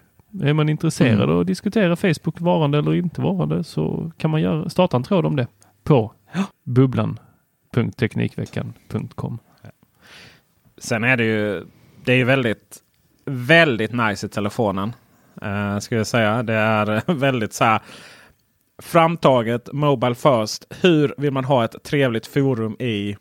[0.42, 1.30] Är man intresserad Mm.
[1.30, 5.26] av att diskutera Facebook varande eller inte varande så kan man göra, starta en tråd
[5.26, 5.46] om det
[5.84, 6.12] på
[6.64, 9.38] bubblan.teknikveckan.com.
[10.81, 11.64] Sen är det ju,
[12.05, 12.78] det är ju väldigt,
[13.24, 14.93] väldigt nice i telefonen.
[15.45, 16.43] Uh, ska jag säga.
[16.43, 17.81] Det är väldigt så här
[18.83, 20.64] framtaget, Mobile first.
[20.81, 23.16] Hur vill man ha ett trevligt forum i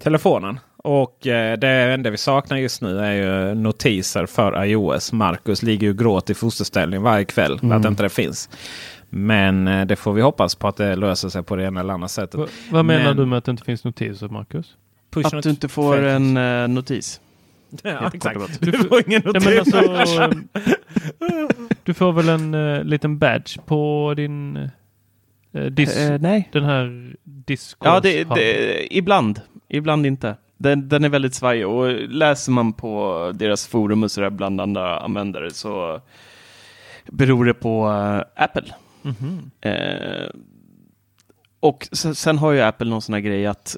[0.00, 0.60] telefonen?
[0.76, 5.12] Och eh, det enda vi saknar just nu är ju notiser för iOS.
[5.12, 8.50] Marcus ligger ju gråt i fosterställning varje kväll för att inte det finns.
[9.08, 11.94] Men eh, det får vi hoppas på att det löser sig på det ena eller
[11.94, 12.34] andra sättet.
[12.34, 14.76] Va, vad menar Men- du med att det inte finns notiser, Marcus?
[15.12, 17.20] Push Att du inte får en eh, notis.
[17.82, 18.60] Ja, exakt.
[18.60, 19.74] Du får ingen Ja, notis.
[19.74, 20.30] men alltså,
[21.84, 24.56] du får väl en eh, liten badge på din
[25.52, 26.48] eh, dis, Eh, nej.
[26.52, 27.88] den här Discord.
[27.88, 29.40] Ja, det, det, ibland.
[29.68, 30.36] Ibland inte.
[30.56, 34.98] Den, den är väldigt svajig och läser man på deras forum och sådär bland andra
[35.00, 36.00] användare så
[37.06, 37.86] beror det på
[38.36, 38.74] Apple.
[39.02, 39.50] Mhm.
[39.60, 40.30] Eh,
[41.60, 43.76] och sen, sen har ju Apple någon sån här grej att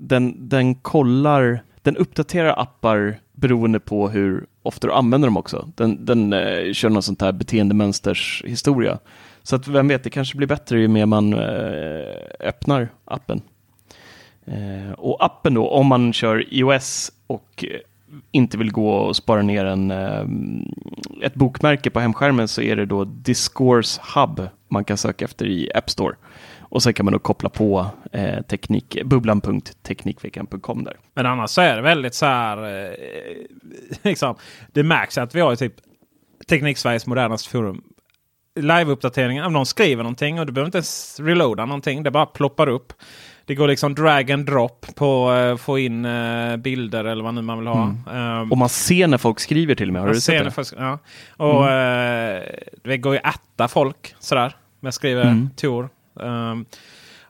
[0.00, 5.68] den, den kollar, den uppdaterar appar beroende på hur ofta du använder dem också.
[5.76, 8.98] Den, den eh, kör någon sånt här beteendemönsters historia.
[9.42, 13.42] Så att vem vet, det kanske blir bättre ju mer man eh, öppnar appen.
[14.44, 17.80] Eh, och appen då, om man kör iOS och eh,
[18.30, 20.24] inte vill gå och spara ner en, eh,
[21.22, 25.70] ett bokmärke på hemskärmen så är det då Discourse Hub man kan söka efter i
[25.74, 26.16] App Store.
[26.70, 30.96] Och sen kan man då koppla på eh, teknik, bubblan.teknikveckan.com där.
[31.14, 32.84] Men annars så är det väldigt så här.
[32.84, 32.90] Eh,
[34.02, 34.34] liksom,
[34.72, 35.74] det märks att vi har ju typ
[36.48, 37.82] Teknik-Sveriges modernaste forum.
[38.60, 39.46] Live-uppdateringar.
[39.46, 42.02] Om någon skriver någonting och du behöver inte ens reloada någonting.
[42.02, 42.92] Det bara ploppar upp.
[43.44, 47.42] Det går liksom drag and drop på eh, få in eh, bilder eller vad nu
[47.42, 47.94] man vill ha.
[48.12, 50.02] Ehm, Och man ser när folk skriver till och med.
[50.02, 50.50] Har du ser sett det?
[50.50, 50.98] folk- ja.
[51.36, 52.42] Och eh,
[52.84, 54.56] det går ju att ätta folk sådär.
[54.80, 55.50] Jag skriver Mm.
[55.56, 55.88] Tor.
[56.22, 56.64] Ehm,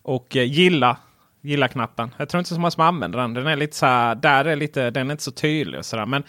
[0.03, 0.97] och eh, gilla.
[1.43, 2.11] Gilla-knappen.
[2.17, 3.35] Jag tror inte så många som använder den.
[3.35, 5.79] Den är lite så här, där är lite, den är inte så tydlig.
[5.79, 6.07] Och sådär.
[6.07, 6.23] Men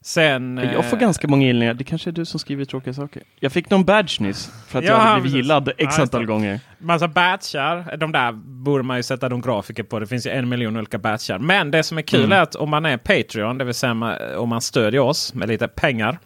[0.00, 0.60] sen...
[0.74, 1.74] Jag får eh, ganska många gillningar.
[1.74, 3.22] Det kanske är du som skriver tråkiga saker.
[3.40, 5.98] Jag fick någon badge nyss för att Ja, jag hade blivit gillad Ja, x just
[5.98, 6.60] antal gånger.
[6.78, 7.96] Massa batchar.
[7.96, 9.98] De där borde man ju sätta de grafiker på.
[9.98, 11.38] Det finns ju en miljon olika batchar.
[11.38, 12.32] Men det som är kul Mm.
[12.32, 15.68] är att om man är Patreon, det vill säga om man stödjer oss med lite
[15.68, 16.18] pengar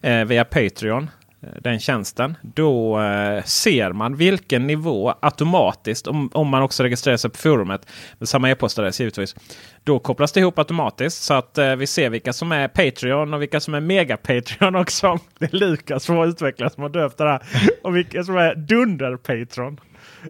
[0.00, 1.10] eh, via Patreon,
[1.42, 7.16] Eh, den tjänsten, då eh, ser man vilken nivå automatiskt, om, om man också registrerar
[7.16, 7.86] sig på forumet
[8.18, 9.36] med samma e-postadress givetvis.
[9.84, 13.42] Då kopplas det ihop automatiskt så att eh, vi ser vilka som är Patreon och
[13.42, 15.18] vilka som är mega-Patreon också.
[15.38, 17.42] Det är Lukas, vår utvecklare, som har döpt det här.
[17.82, 19.80] Och vilka som är dunder-Patreon.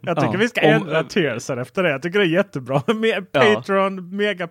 [0.03, 1.91] Jag tycker Ja, vi ska om- ändra tiersen efter det.
[1.91, 2.78] Jag tycker det är jättebra.
[2.86, 4.49] Me- Patreon, mega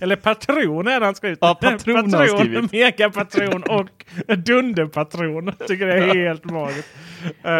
[0.00, 1.38] eller patron är det han skrivit.
[1.42, 2.72] Ja, patron har han skrivit.
[2.72, 3.88] megapatron och
[4.36, 5.52] dunderpatron.
[5.68, 6.88] Tycker det är helt magiskt.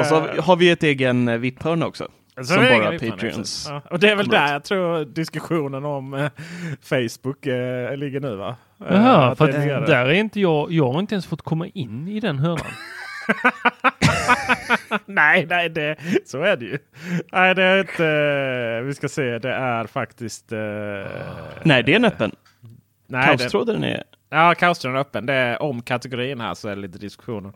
[0.01, 2.09] Och så Eh, har vi ett egen eh, VIP-hörna också.
[2.37, 3.67] så som bara Patreons.
[3.71, 6.31] Ja, och det är väl där jag tror diskussionen om eh,
[6.83, 8.57] Facebook eh, ligger nu va?
[8.91, 12.09] Eh, Jaha, för är där är inte jag, jag har inte ens fått komma in
[12.09, 12.67] i den hörnan.
[15.07, 16.79] nej, nej, det, så är det ju.
[17.33, 18.83] Nej, det är inte...
[18.87, 20.53] Vi ska se, det är faktiskt...
[20.53, 20.59] Eh,
[21.63, 22.33] Nej, det är en öppen.
[23.07, 24.03] nej, det, Kaostråden är...
[24.31, 25.27] Ja, kaostråden är öppen.
[25.27, 27.53] Det är om kategorin här så är det lite diskussioner.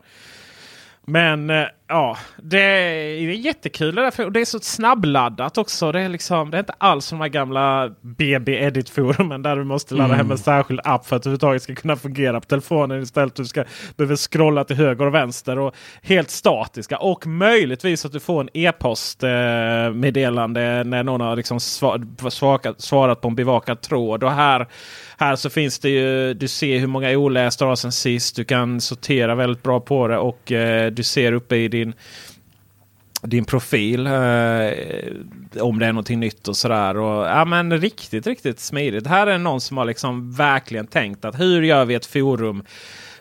[1.05, 4.29] Men eh, Ja, det är jättekul det där.
[4.29, 5.91] Det är så snabbladdat också.
[5.91, 9.93] Det är, liksom, det är inte alls som de här gamla BB-edit-forumen där du måste
[9.95, 10.17] ladda Mm.
[10.17, 13.35] hem en särskild app för att det överhuvudtaget ska kunna fungera på telefonen istället.
[13.35, 13.63] Du ska
[13.97, 16.97] behöva scrolla till höger och vänster och helt statiska.
[16.97, 23.27] Och möjligtvis att du får en e-postmeddelande när någon har liksom svar, svarat, svarat på
[23.27, 24.23] en bevakad tråd.
[24.23, 24.67] Och här,
[25.17, 28.35] här så finns det ju, du ser hur många olästa har sen sist.
[28.35, 31.93] Du kan sortera väldigt bra på det och eh, du ser uppe i din
[33.23, 34.07] din profil.
[34.07, 34.13] Eh,
[35.61, 36.97] om det är någonting nytt och sådär.
[36.97, 39.07] Och, ja, men riktigt, riktigt smidigt.
[39.07, 42.63] Här är någon som har liksom verkligen tänkt att hur gör vi ett forum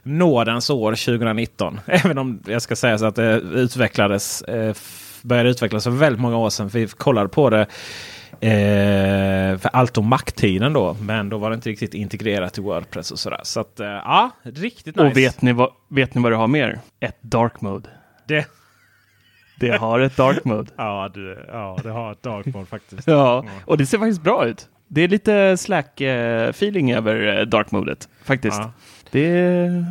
[0.03, 1.81] nådens år 2019?
[1.87, 4.75] Även om jag ska säga så att det utvecklades, eh,
[5.23, 6.69] började utvecklas för väldigt många år sedan.
[6.69, 7.67] Vi kollade på det
[8.43, 10.97] Eh, för allt om Mac-tiden då.
[11.01, 13.41] Men då var det inte riktigt integrerat i Wordpress och sådär.
[13.43, 15.07] Så att eh, ja, riktigt nice.
[15.07, 16.81] Och vet ni, vad, vet ni vad det har mer?
[17.01, 17.89] Ett dark mode.
[18.31, 18.47] Det,
[19.61, 20.71] Det har ett dark mode.
[20.77, 23.07] ja, du, ja, det har ett dark mode faktiskt.
[23.09, 24.69] Ja, och det ser faktiskt bra ut.
[24.89, 28.59] Det är lite slack-feeling över eh, dark modet faktiskt.
[28.59, 28.73] Ja.
[29.11, 29.83] Det eh,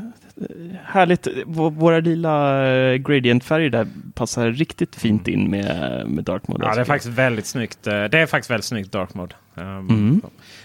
[0.83, 1.27] härligt.
[1.45, 6.65] Våra lila eh, gradient-färger där passar riktigt fint in med, med dark mode.
[6.65, 7.87] Ja, det är faktiskt väldigt snyggt.
[7.87, 9.35] eh, Det är faktiskt väldigt snyggt Dark Mode.
[9.55, 10.21] Um, Mm.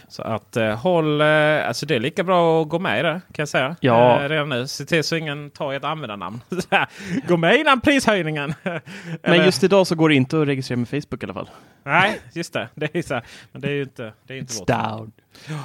[0.09, 3.43] Så att eh, håll, alltså det är lika bra att gå med i det kan
[3.43, 3.77] jag säga.
[3.81, 4.21] Ja.
[4.29, 4.67] Redan nu.
[4.67, 6.41] Se till så ingen tar ert användarnamn.
[7.29, 8.55] Gå med innan prishöjningen.
[9.23, 11.51] Men just idag så går det inte att registrera med Facebook i alla fall.
[11.85, 12.69] Nej, just det.
[12.75, 13.23] Det är så här.
[13.53, 14.69] Men det är ju inte, det är inte vårt.
[14.69, 15.13] Down.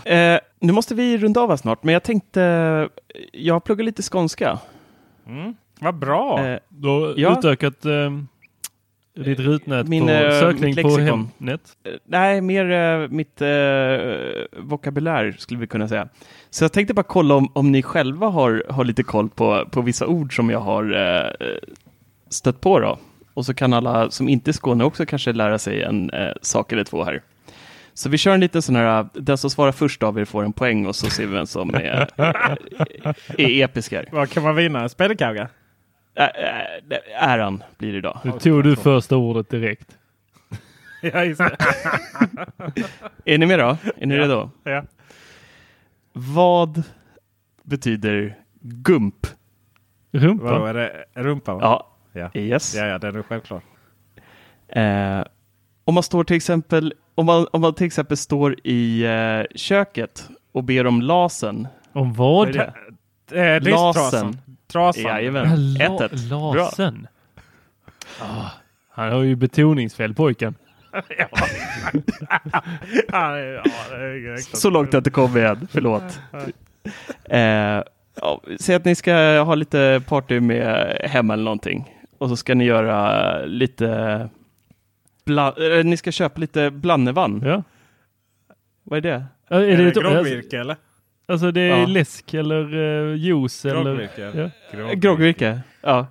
[0.05, 2.89] Eh, nu måste vi runda av här snart, men jag tänkte,
[3.33, 4.59] jag pluggar lite skånska.
[5.27, 5.55] Mm.
[5.79, 6.45] Vad bra!
[6.47, 7.37] Eh, Du har Ja.
[7.39, 8.11] utökat eh,
[9.23, 10.89] ditt rutnät Min, på eh, sökning på.
[10.97, 11.61] Hemnet.
[11.83, 13.47] Eh, Nej, mer eh, mitt eh,
[14.63, 16.07] vokabulär skulle vi kunna säga.
[16.49, 19.81] Så jag tänkte bara kolla om, om ni själva har, har lite koll på, på
[19.81, 21.31] vissa ord som jag har eh,
[22.29, 22.79] stött på.
[22.79, 22.97] Då.
[23.33, 26.71] Och så kan alla som inte är skåne också kanske lära sig en eh, sak
[26.71, 27.21] eller två här.
[27.99, 30.53] Så vi kör en liten sån här, den som svarar först av er får en
[30.53, 32.07] poäng och så ser vi vem som är,
[33.37, 34.05] är episk här.
[34.11, 34.89] Vad kan man vinna?
[34.89, 35.49] Spelkauga?
[36.15, 36.31] Ä-
[36.89, 38.19] ä- äran blir det idag.
[38.23, 39.97] Nu tog du första ordet direkt.
[41.01, 41.57] Ja, just det.
[43.25, 43.77] Är ni med då?
[43.97, 44.21] Är ni Ja.
[44.23, 44.49] redo?
[44.63, 44.83] ja.
[46.13, 46.83] Vad
[47.63, 49.27] betyder gump?
[50.11, 50.43] Rumpa.
[50.43, 51.53] Vadå, är det rumpa?
[51.53, 51.61] Va?
[51.61, 52.41] Ja, Ja.
[52.41, 52.75] yes.
[52.75, 53.63] Ja, ja, det är nog självklart.
[54.67, 55.21] Eh,
[55.89, 60.29] om man står till exempel, om man, om man till exempel står i eh, köket
[60.51, 61.67] och ber om lasen.
[61.93, 62.47] Om vad?
[62.47, 62.73] Vad är
[63.31, 63.53] det?
[63.55, 64.37] Eh, Listrasan.
[64.71, 65.03] Trasan.
[65.03, 66.29] Jajamän, La- 1-1.
[66.29, 66.53] Bra.
[66.53, 67.07] Lasen.
[68.21, 68.45] Ah,
[68.89, 70.55] han har ju betoningsfel pojken.
[70.93, 71.03] ja,
[73.07, 73.31] ja,
[73.89, 74.57] det är exakt.
[74.57, 76.19] Så långt jag inte kommit än, förlåt.
[77.29, 77.83] Eh,
[78.21, 81.95] ja, säg att ni ska ha lite party med hemma eller någonting.
[82.17, 84.29] Och så ska ni göra lite,
[85.29, 87.41] bla, eh, ni ska köpa lite blannevann.
[87.45, 87.63] Ja.
[88.83, 89.25] Vad är det?
[89.47, 90.75] Ja, Är Är det det groggvirke eller?
[91.27, 91.85] Alltså det är Ja.
[91.85, 93.83] läsk eller uh, juice eller...
[93.83, 94.51] Groggvirke.
[94.71, 94.93] Ja.
[94.93, 95.59] Groggvirke?
[95.81, 96.07] Ja.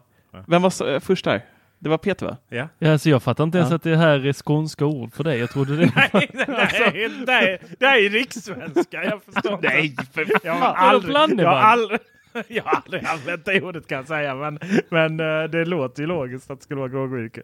[0.46, 1.42] Vem var så, först där?
[1.78, 2.36] Det var Peter va?
[2.48, 2.68] Ja.
[2.78, 3.76] Ja, alltså jag fattar inte ens Ja.
[3.76, 5.38] att det här är skånska ord för dig.
[5.38, 6.10] Jag trodde det Nej,
[6.46, 6.54] var...
[6.56, 9.04] nej, det är, det är rikssvenska.
[9.04, 10.04] Jag förstår Nej, inte.
[10.12, 12.00] för Jag har aldrig, jag har aldrig,
[12.48, 14.34] jag har aldrig använt det ordet kan jag säga.
[14.34, 14.58] Men,
[14.88, 15.16] men
[15.50, 17.42] det låter ju logiskt att det skulle vara groggvirke.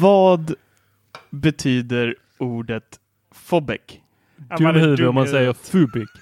[0.00, 0.54] Vad
[1.30, 3.00] betyder ordet
[3.34, 4.02] fobek?
[4.50, 6.08] Ja, Dum man är huvud dum om man säger fubik.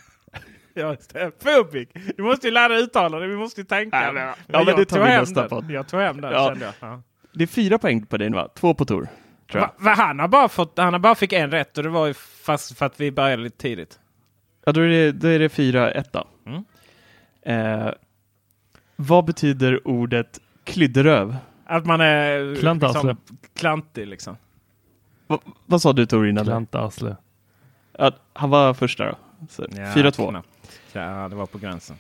[0.79, 0.97] Ja.
[1.43, 1.89] Fobik.
[2.17, 3.27] Du måste ju lära dig uttala det.
[3.27, 4.03] Vi måste ju tänka.
[4.05, 5.49] Ja, men- ja, men jag det tar tog vi hem nästa den.
[5.51, 5.71] podd.
[5.71, 6.49] Jag tog hem den Ja.
[6.49, 6.75] kände jag.
[6.91, 7.03] Ja.
[7.33, 8.49] Det är fyra poäng på din va?
[8.55, 9.09] Två på Tor.
[9.53, 12.07] Va, va, han, har bara fått, han har bara fick en rätt och det var
[12.07, 13.99] ju fast för att vi började lite tidigt.
[14.65, 16.29] Ja, då är det, då är det fyra ett då.
[16.47, 16.65] Mm.
[17.43, 17.93] Eh,
[18.97, 21.37] vad betyder ordet klydderöv?
[21.67, 23.17] Att man är liksom,
[23.59, 24.37] klantig liksom.
[25.27, 26.45] Va, vad sa du Tor innan?
[26.45, 27.17] Klantarsle.
[27.99, 29.15] Ja, han var första då.
[29.51, 30.31] Så, Ja, fyra två.
[30.31, 30.49] knappt.
[30.93, 31.97] Ja, det var på gränsen.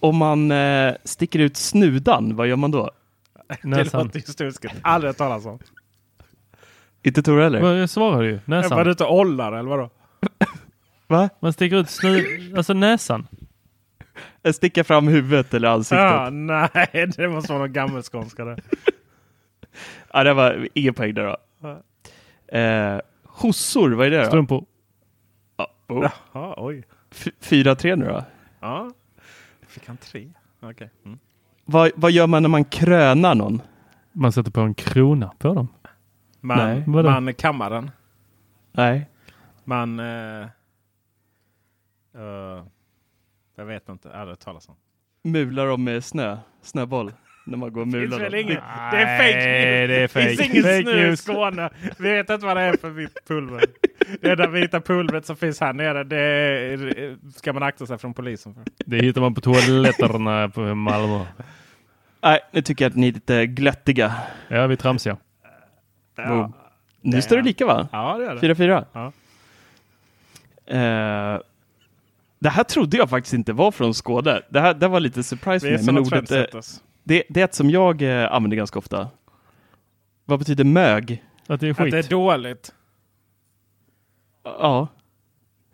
[0.00, 2.90] Om man eh, sticker ut snudan, vad gör man då?
[3.62, 4.04] Det Näsan.
[4.06, 4.74] låter ju stuskigt.
[4.82, 5.58] Aldrig hört talas om.
[7.02, 7.60] Inte Tor heller?
[7.60, 8.32] Vad Jag svarade ju.
[8.32, 8.84] Var Näsan.
[8.84, 9.90] du ute och ollar eller vadå?
[11.06, 11.28] Va?
[11.40, 12.24] Man sticker ut snu...
[12.56, 13.26] Alltså näsan.
[14.52, 15.98] Sticka fram huvudet eller ansiktet?
[15.98, 18.56] Ja, Ja, nej, det måste vara någon gammelskånska det.
[20.24, 21.36] det var ingen poäng där då.
[22.48, 24.24] Eh, hossor, vad är det då?
[24.24, 24.64] Strumpor.
[25.56, 26.10] Ja, oh.
[26.32, 26.82] Jaha, oj.
[27.10, 28.24] F- Fyra tre nu då.
[28.60, 28.90] Ja.
[29.66, 30.28] Fick han tre?
[30.60, 30.90] Okej.
[31.04, 31.18] Mm.
[31.64, 33.62] Vad, vad gör man när man krönar någon?
[34.12, 35.68] Man sätter på en krona på dem.
[36.40, 36.84] Man, Nej,
[37.20, 37.90] man kammar den.
[38.72, 39.10] Nej.
[39.64, 40.00] Man...
[40.00, 40.42] eh,
[42.14, 42.64] eh,
[43.56, 44.12] jag vet inte.
[44.16, 44.76] Aldrig talas om.
[45.22, 47.12] Mular dem med snö, snöboll.
[47.50, 48.18] När man går och Det mular.
[48.18, 48.40] finns väl dem.
[48.40, 49.44] ingen- det är fake news.
[49.44, 50.50] det är Det finns fake.
[50.52, 51.16] ingen Fake snö i.
[51.16, 51.70] Skåne.
[51.98, 53.64] Vi vet inte vad det är för vitt pulver.
[54.20, 58.54] Det där vita pulvret som finns här nere, det ska man akta sig från polisen
[58.54, 58.62] för.
[58.86, 61.24] Det hittar man på toaletterna på Malmö.
[62.22, 64.14] Nej, nu tycker jag att ni är lite glättiga.
[64.48, 65.16] Ja, vi är tramsiga.
[66.16, 66.52] Boom.
[67.00, 67.88] Nu står det lika va?
[67.92, 68.54] Ja, det är det.
[68.54, 68.84] 4-4.
[68.92, 69.12] Ja.
[70.66, 71.40] Eh,
[72.38, 74.40] det här trodde jag faktiskt inte var från Skåne.
[74.48, 75.84] Det här det var lite surprise för mig.
[75.84, 76.60] Men ordet, eh.
[77.08, 79.08] Det, det är ett som jag eh, använder ganska ofta.
[80.24, 81.24] Vad betyder mög?
[81.46, 81.90] Att det är Att skit.
[81.92, 82.72] det är dåligt.
[84.44, 84.88] Ja,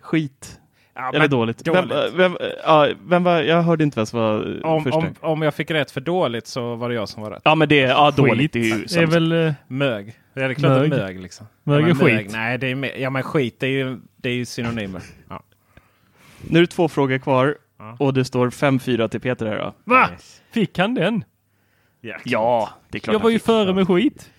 [0.00, 0.60] skit.
[0.94, 1.64] Ja, Eller dåligt.
[1.64, 1.92] dåligt.
[1.92, 4.96] Vem, vem, ja, vem var, jag hörde inte vem som var eh, Om, först.
[4.96, 7.42] om, om jag fick rätt för dåligt så var det jag som var rätt.
[7.44, 8.52] Ja, men det är ja, dåligt.
[8.52, 9.32] Det är ju Det är väl...
[9.32, 10.14] eh, Mög.
[10.34, 10.80] Det är klart mög.
[10.80, 10.90] Mög.
[10.90, 11.46] det är mög liksom.
[11.62, 12.32] Mög ja, är skit.
[12.32, 15.02] Nej, det är, ja men skit det är ju, det är ju synonymer.
[15.28, 15.42] Ja.
[16.48, 17.96] Nu är det två frågor kvar Ja.
[17.98, 19.74] och det står 5-4 till Peter här då.
[19.84, 20.08] Va?
[20.52, 21.24] Fick han den?
[22.00, 24.30] Ja, Ja, det är klart Jag var ju före med skit.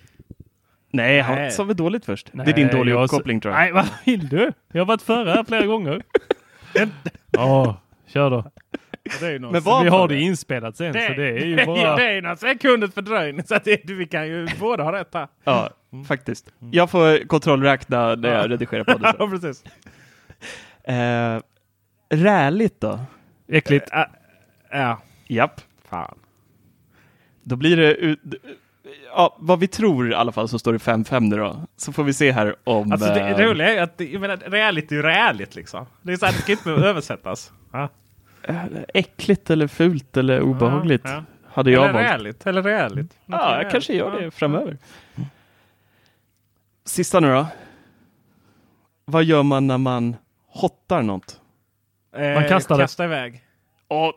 [0.90, 1.50] Nej, han Nej.
[1.50, 2.30] sa väl dåligt först.
[2.32, 3.60] det är din Nej, dåliga uppkoppling tror jag.
[3.60, 4.52] Nej, vad vill du?
[4.72, 6.02] Jag har varit före här flera gånger.
[7.30, 8.50] Ja, kör då.
[9.20, 9.38] Det.
[9.38, 10.14] Men vi har det?
[10.14, 11.96] det inspelat sen, så det är ju bara...
[11.96, 13.44] det är några sekunders fördröjning.
[13.46, 15.28] Så att det, vi kan ju båda ha rätt här.
[15.44, 15.70] Ja,
[16.08, 16.52] faktiskt.
[16.70, 19.14] Jag får kontrollräkna när jag redigerar på det.
[19.18, 19.64] Ja, precis.
[20.84, 21.40] Eh,
[22.08, 23.00] räligt då?
[23.48, 23.88] Äckligt.
[24.70, 25.60] Ja, Japp.
[25.88, 26.18] fan.
[27.42, 27.94] Då blir det...
[27.94, 28.20] ut-
[29.14, 31.60] Ja, vad vi tror i alla fall så står det 5-5 nu då.
[31.76, 32.92] Så får vi se här om...
[32.92, 35.86] Alltså det, eh, roliga är att jag menar, räligt är ju räligt liksom.
[36.02, 37.52] Det är så här, det ska inte behöva översättas.
[37.72, 37.88] Ja.
[38.42, 41.02] eh, äckligt eller fult eller obehagligt.
[41.04, 41.22] Ja, ja.
[41.52, 42.06] Hade jag Eller valt.
[42.14, 42.46] räligt.
[42.46, 43.18] Eller räligt.
[43.26, 44.78] Ja, jag kanske gör det framöver.
[46.84, 47.46] Sista nu då.
[49.04, 50.16] Vad gör man när man
[50.46, 51.40] hottar något?
[52.18, 52.82] Eh, Man kastar det.
[52.82, 53.40] Kasta iväg.
[53.88, 54.10] Åh,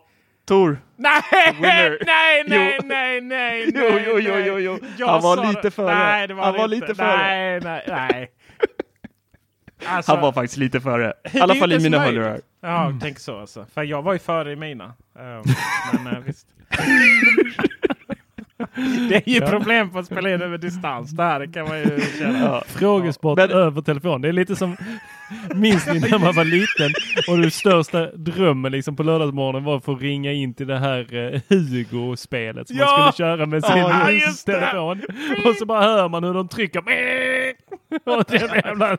[0.47, 0.77] Tor!
[0.95, 1.21] Nej,
[1.53, 1.97] Winner.
[2.05, 2.87] nej, nej, Jo.
[2.87, 4.79] nej, nej, Jo, nej, jo, jo, jo, jo.
[4.97, 5.71] Jag Han var sa lite det.
[5.71, 5.95] före.
[5.95, 7.17] Nej, det var Han det var lite före.
[7.17, 8.31] Nej, nej, nej.
[9.87, 11.13] Alltså, Han var faktiskt lite före.
[11.33, 12.41] I alla fall i mina hörlurar.
[12.61, 13.65] Ja, tänk så alltså.
[13.73, 14.85] För jag var ju före i mina.
[15.19, 15.53] Eh,
[16.03, 16.47] men eh, visst.
[19.09, 21.11] Det är ju problem på att spela in över distans.
[21.11, 22.39] Det här kan man ju känna.
[22.39, 22.63] Ja.
[22.67, 24.21] Frågesport Men- över telefon.
[24.21, 24.77] Det är lite som,
[25.55, 26.91] minns ni när man var liten
[27.27, 31.13] och den största drömmen liksom på lördagsmorgonen var att få ringa in till det här
[31.33, 32.85] eh, Hugo-spelet som Ja!
[32.97, 34.07] man skulle köra med sin Ja,
[34.45, 35.01] telefon.
[35.45, 36.79] Och så bara hör man hur de trycker.
[38.05, 38.35] Och det
[38.65, 38.97] jävla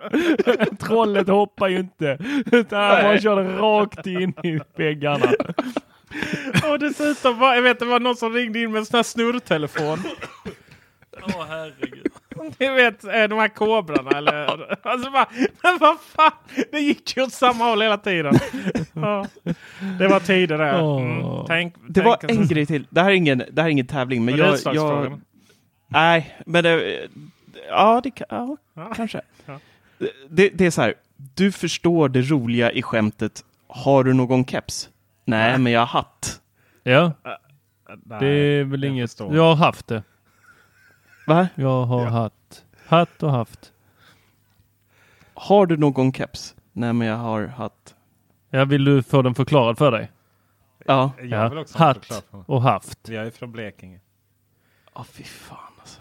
[0.81, 2.19] trollet hoppar ju inte.
[2.53, 5.27] Utan bara körde rakt in i väggarna.
[6.71, 9.03] Och dessutom var, jag vet det var någon som ringde in med en sån här
[9.03, 9.99] snurrtelefon.
[11.23, 12.07] Åh herregud.
[12.59, 14.77] Ni vet eh, de här kobrarna eller?
[14.87, 15.27] Alltså bara,
[15.63, 16.33] men vad fan!
[16.73, 18.35] Det gick ju åt samma håll hela tiden.
[18.93, 19.27] Ja.
[19.99, 20.99] Det var tider där.
[21.01, 21.45] Mm.
[21.47, 22.87] Tänk, Det var tänk- en grej till.
[22.91, 24.75] Det här är ingen, det här är ingen tävling, men Var det jag...
[24.77, 25.21] jag
[25.89, 26.99] nej, men det...
[27.69, 28.93] Ja, det kan, ja, Ja.
[28.97, 29.21] kanske.
[29.47, 29.59] Ja.
[30.29, 30.95] Det, det är så här.
[31.35, 33.45] Du förstår det roliga i skämtet.
[33.69, 34.89] Har du någon keps?
[35.31, 36.41] Nej, men jag har hatt.
[36.83, 37.13] Ja,
[38.05, 39.11] Nej, det är väl inget.
[39.11, 39.35] förstår.
[39.37, 40.03] Jag har haft det.
[41.27, 41.49] Va?
[41.55, 42.09] Jag har Ja.
[42.11, 42.65] haft.
[42.87, 43.73] Hatt och haft.
[45.35, 46.55] Har du någon keps?
[46.73, 47.95] Nej, men jag har hatt.
[48.51, 50.11] Ja, vill du få den förklarad för dig?
[50.87, 51.13] Ja.
[51.23, 53.09] Jag vill också ha hatt och haft.
[53.09, 54.01] Jag är från Blekinge.
[54.95, 56.01] Ja, fy fan alltså.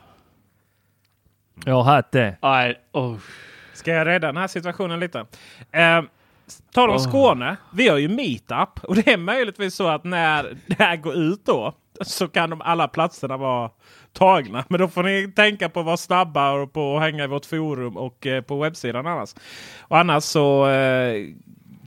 [1.66, 2.38] Jag har haft det.
[2.42, 3.18] Nej, oh.
[3.74, 5.26] Ska jag rädda den här situationen lite?
[5.72, 6.02] Eh,
[6.72, 7.02] tar de Åh.
[7.02, 7.58] Skåne.
[7.72, 11.45] Vi har ju meetup och det är möjligtvis så att när det här går ut
[11.45, 13.70] då så kan de alla platserna vara
[14.14, 14.66] tagna.
[14.70, 17.45] Men då får ni tänka på att vara snabba och på att hänga i vårt
[17.45, 19.36] forum och eh, på webbsidan annars.
[19.80, 21.26] Och annars så eh,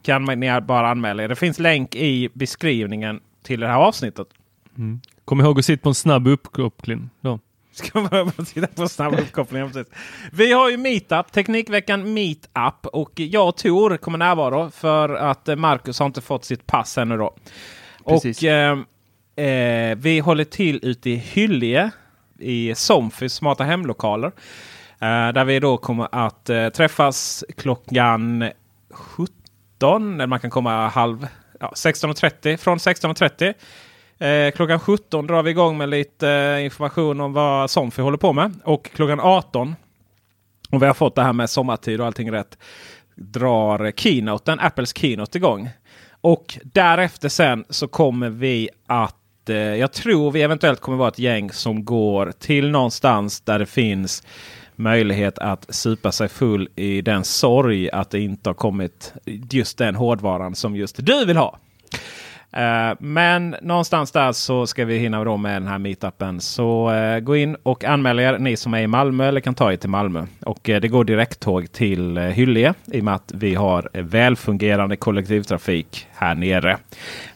[0.02, 1.28] kan man, ni bara anmäla er.
[1.28, 4.26] Det finns länk i beskrivningen till det här avsnittet.
[5.24, 7.10] Kom ihåg att sitta på en snabb uppkoppling.
[7.20, 7.38] Då.
[7.72, 9.66] Ska bara titta på snabb uppkoppling.
[9.66, 9.92] Precis.
[10.32, 15.56] Vi har ju Meetup, Teknikveckan Meetup och jag och Tor kommer närvaro för att eh,
[15.56, 17.34] Marcus har inte fått sitt pass ännu då.
[18.06, 18.38] Precis.
[18.38, 18.78] Och eh,
[19.46, 21.90] eh, vi håller till ute i Hyllie
[22.38, 24.32] i Somfys smarta hemlokaler.
[25.00, 28.50] Eh, där vi då kommer att eh, träffas klockan
[28.90, 30.14] 17.
[30.14, 31.26] Eller man kan komma halv
[31.60, 33.54] ja, 16.30 från 16.30.
[34.22, 38.32] Eh, klockan 17 drar vi igång med lite eh, information om vad Somfy håller på
[38.32, 38.54] med.
[38.64, 39.76] Och klockan 18,
[40.70, 42.58] och vi har fått det här med sommartid och allting rätt,
[43.14, 45.70] drar keynoten, Apples keynote igång.
[46.20, 51.18] Och därefter sen så kommer vi att, eh, jag tror vi eventuellt kommer vara ett
[51.18, 54.22] gäng som går till någonstans där det finns
[54.76, 59.12] möjlighet att supa sig full i den sorg att det inte har kommit
[59.50, 61.58] just den hårdvaran som just du vill ha.
[62.52, 66.40] Eh, men någonstans där så ska vi hinna då med den här meetupen.
[66.40, 69.72] Så eh, gå in och anmäl er ni som är i Malmö eller kan ta
[69.72, 70.26] er till Malmö.
[70.40, 74.96] Och eh, det går direkttåg till eh, Hyllie i och med att vi har välfungerande
[74.96, 76.78] kollektivtrafik här nere.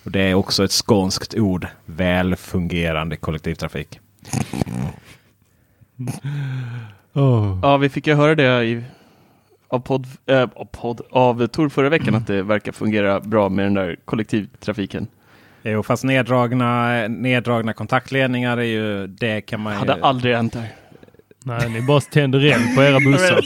[0.05, 1.67] Och Det är också ett skånskt ord.
[1.85, 4.01] Välfungerande kollektivtrafik.
[7.17, 7.59] Oh.
[7.62, 8.85] Ja, vi fick ju höra det i,
[9.77, 13.64] av, podd, äh, av, podd, av Tor förra veckan att det verkar fungera bra med
[13.64, 15.07] den där kollektivtrafiken.
[15.62, 19.79] Jo, fast neddragna, neddragna kontaktledningar är ju det kan man ju...
[19.79, 20.68] Hade aldrig hänt där.
[21.45, 23.45] Nej, ni bara tänder eld på era bussar.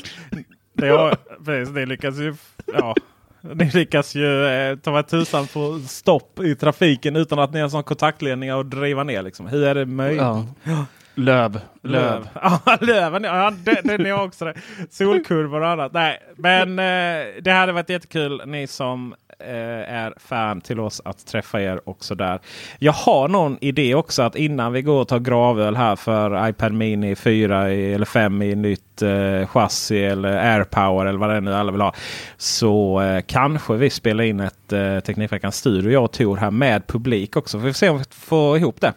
[0.73, 2.35] det, har, precis, det lyckas ju...
[2.73, 2.95] Ja.
[3.41, 7.69] Ni lyckas ju eh, ta mig tusan få stopp i trafiken utan att ni har
[7.69, 9.23] sån kontaktledning och driva ner.
[9.23, 9.47] Liksom.
[9.47, 10.23] Hur är det möjligt?
[10.23, 10.87] Ja.
[11.15, 11.61] Löv.
[11.83, 12.29] Löv.
[12.43, 13.25] Ja, löven.
[13.25, 14.55] Ja, det, den är också det.
[14.91, 15.93] Solkurvor och annat.
[15.93, 18.43] Nej, men eh, det hade varit jättekul.
[18.47, 22.41] Ni som eh, är fan till oss att träffa er också där.
[22.79, 26.73] Jag har någon idé också att innan vi går och tar gravöl här för iPad
[26.73, 31.41] Mini 4 i, eller 5 i nytt eh, chassi eller AirPower eller vad det är
[31.41, 31.95] nu alla vill ha.
[32.37, 36.87] Så eh, kanske vi spelar in ett eh, Teknikveckan Studio jag och Tor här med
[36.87, 37.59] publik också.
[37.59, 38.93] Vi får se om vi får ihop det.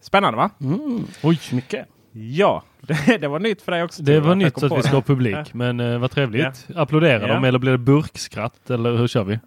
[0.00, 0.50] Spännande va?
[0.60, 1.06] Mm.
[1.22, 1.86] Oj, mycket.
[2.12, 4.02] Ja, det, det, var nytt för dig också.
[4.02, 5.54] Det var nytt att vi ska ha publik.
[5.54, 6.66] Men uh, vad trevligt.
[6.66, 6.82] Ja.
[6.82, 7.34] Applåderar ja.
[7.34, 9.38] de eller blir det burkskratt eller hur kör vi?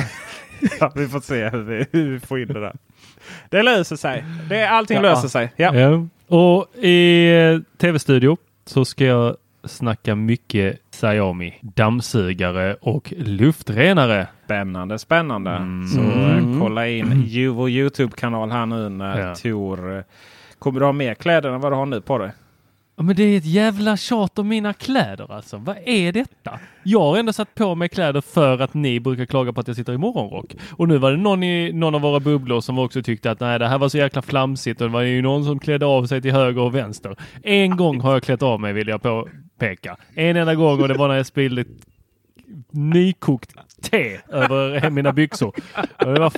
[0.80, 2.76] ja, vi får se hur vi, hur vi, får in det där.
[3.48, 4.24] Det löser sig.
[4.48, 5.02] Det, allting ja.
[5.02, 5.52] löser sig.
[5.56, 5.74] Ja.
[5.74, 6.06] ja.
[6.26, 8.36] Och i eh, tv-studio
[8.66, 14.26] så ska jag snacka mycket Xiaomi dammsugare och luftrenare.
[14.44, 15.50] Spännande, spännande.
[15.50, 15.88] Mm.
[15.88, 16.60] Så mm.
[16.60, 19.34] kolla in vår Youtube-kanal här nu när ja.
[19.34, 20.04] Tor
[20.58, 22.30] Kommer du ha mer kläder än vad du har nu på dig?
[23.00, 25.56] Ja, men det är ett jävla tjat om mina kläder alltså.
[25.56, 26.58] Vad är detta?
[26.82, 29.76] Jag har ändå satt på mig kläder för att ni brukar klaga på att jag
[29.76, 30.56] sitter i morgonrock.
[30.72, 33.58] Och nu var det någon i någon av våra bubblor som också tyckte att nej,
[33.58, 36.22] det här var så jäkla flamsigt och det var ju någon som klädde av sig
[36.22, 37.16] till höger och vänster.
[37.42, 39.96] En gång har jag klätt av mig vill jag påpeka.
[40.14, 41.64] En enda gång och det var när jag spillde
[42.70, 45.54] nykokt te över mina byxor.
[46.06, 46.32] Och det, var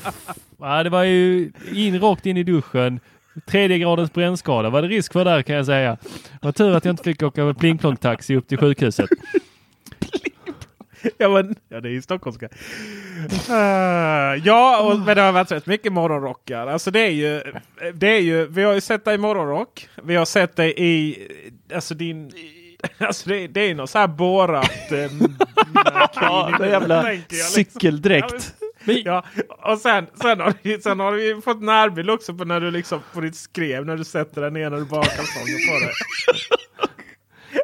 [0.60, 3.00] ja, det var ju in rakt in i duschen
[3.46, 5.96] Tredje gradens brännskada var det risk för där kan jag säga.
[6.42, 9.10] Vad tur att jag inte fick åka med plingplong-taxi upp till sjukhuset.
[11.18, 12.48] ja, men, ja, det är ju stockholmska.
[13.50, 16.66] Uh, ja, och, men det har varit rätt mycket morgonrockar.
[16.66, 17.42] Alltså det är ju,
[17.94, 19.88] det är ju, vi har ju sett dig i morgonrock.
[20.02, 21.18] Vi har sett dig i,
[21.74, 22.32] alltså din,
[22.98, 24.92] alltså det, det är något så här bårat.
[24.92, 24.98] Eh,
[26.14, 27.38] ja, det jävla liksom.
[27.38, 28.54] cykeldräkt.
[28.60, 28.66] Ja,
[29.48, 33.00] och sen, sen, har vi, sen har vi fått närbild också på när du liksom
[33.14, 35.92] på ditt skrev när du sätter den när du på dig.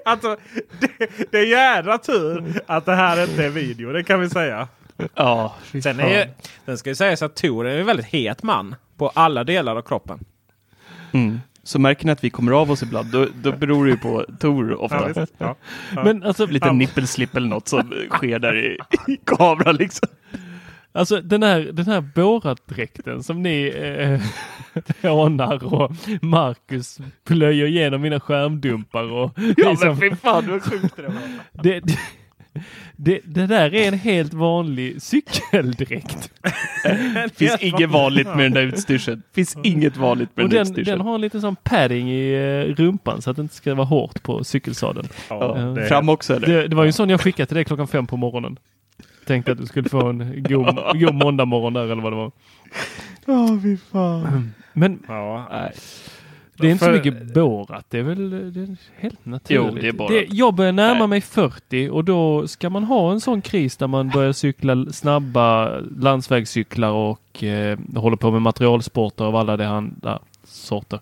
[0.05, 0.37] Alltså,
[0.81, 4.69] det, det är jädra tur att det här inte är video, det kan vi säga.
[5.15, 6.31] Ja, sen, är ju,
[6.65, 9.83] sen ska ju sägas att Tor är en väldigt het man på alla delar av
[9.83, 10.25] kroppen.
[11.13, 11.41] Mm.
[11.63, 14.25] Så märker ni att vi kommer av oss ibland, då, då beror det ju på
[14.41, 15.11] Tor ofta.
[15.17, 15.57] Ja, ja,
[15.95, 16.05] ja.
[16.05, 18.79] Men alltså, lite nippelslip eller något som sker där i,
[19.13, 20.09] i kameran liksom.
[20.93, 23.73] Alltså den här, den här Borat-dräkten som ni
[25.03, 29.33] eh, anar och Marcus plöjer igenom mina skärmdumpar och...
[29.37, 31.15] Ja liksom, men fy fan vad sjukt det var.
[31.63, 31.99] Det, det,
[32.97, 36.33] det, det, där är en helt vanlig cykeldräkt.
[37.35, 39.23] finns inget vanligt med den där utstyrseln.
[39.35, 42.75] finns inget vanligt med och den, den Den har en liten sån padding i uh,
[42.75, 45.09] rumpan så att det inte ska vara hårt på cykelsadeln.
[45.31, 46.49] Ja, uh, Fram också eller?
[46.49, 48.59] Det, det var ju en sån jag skickade till dig klockan fem på morgonen.
[49.29, 50.67] Tänkte att du skulle få en god,
[51.01, 52.31] god måndag morgon där eller vad det var.
[53.27, 54.55] Ja, oh, fy fan.
[54.73, 55.49] Men ja.
[55.51, 55.73] nej.
[56.57, 57.87] Det är inte så mycket Borat.
[57.89, 59.75] Det är väl det är helt naturligt.
[59.75, 60.09] Jo, det är bara...
[60.09, 61.09] det, jag börjar närma nej.
[61.09, 65.79] mig 40 och då ska man ha en sån kris där man börjar cykla snabba
[65.79, 71.01] landsvägscyklar och eh, håller på med materialsporter av alla de andra sorter.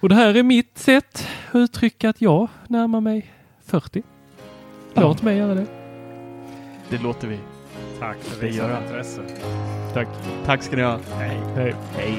[0.00, 3.32] Och det här är mitt sätt att uttrycka att jag närmar mig
[3.66, 4.02] 40.
[4.94, 5.83] Låt mig göra det.
[6.94, 7.38] Det låter vi.
[8.00, 9.20] Tack för visat intresse.
[9.94, 10.08] Tack.
[10.46, 10.98] Tack ska ni ha.
[11.18, 11.40] Hej.
[11.56, 11.74] Hej.
[11.96, 12.18] Hej.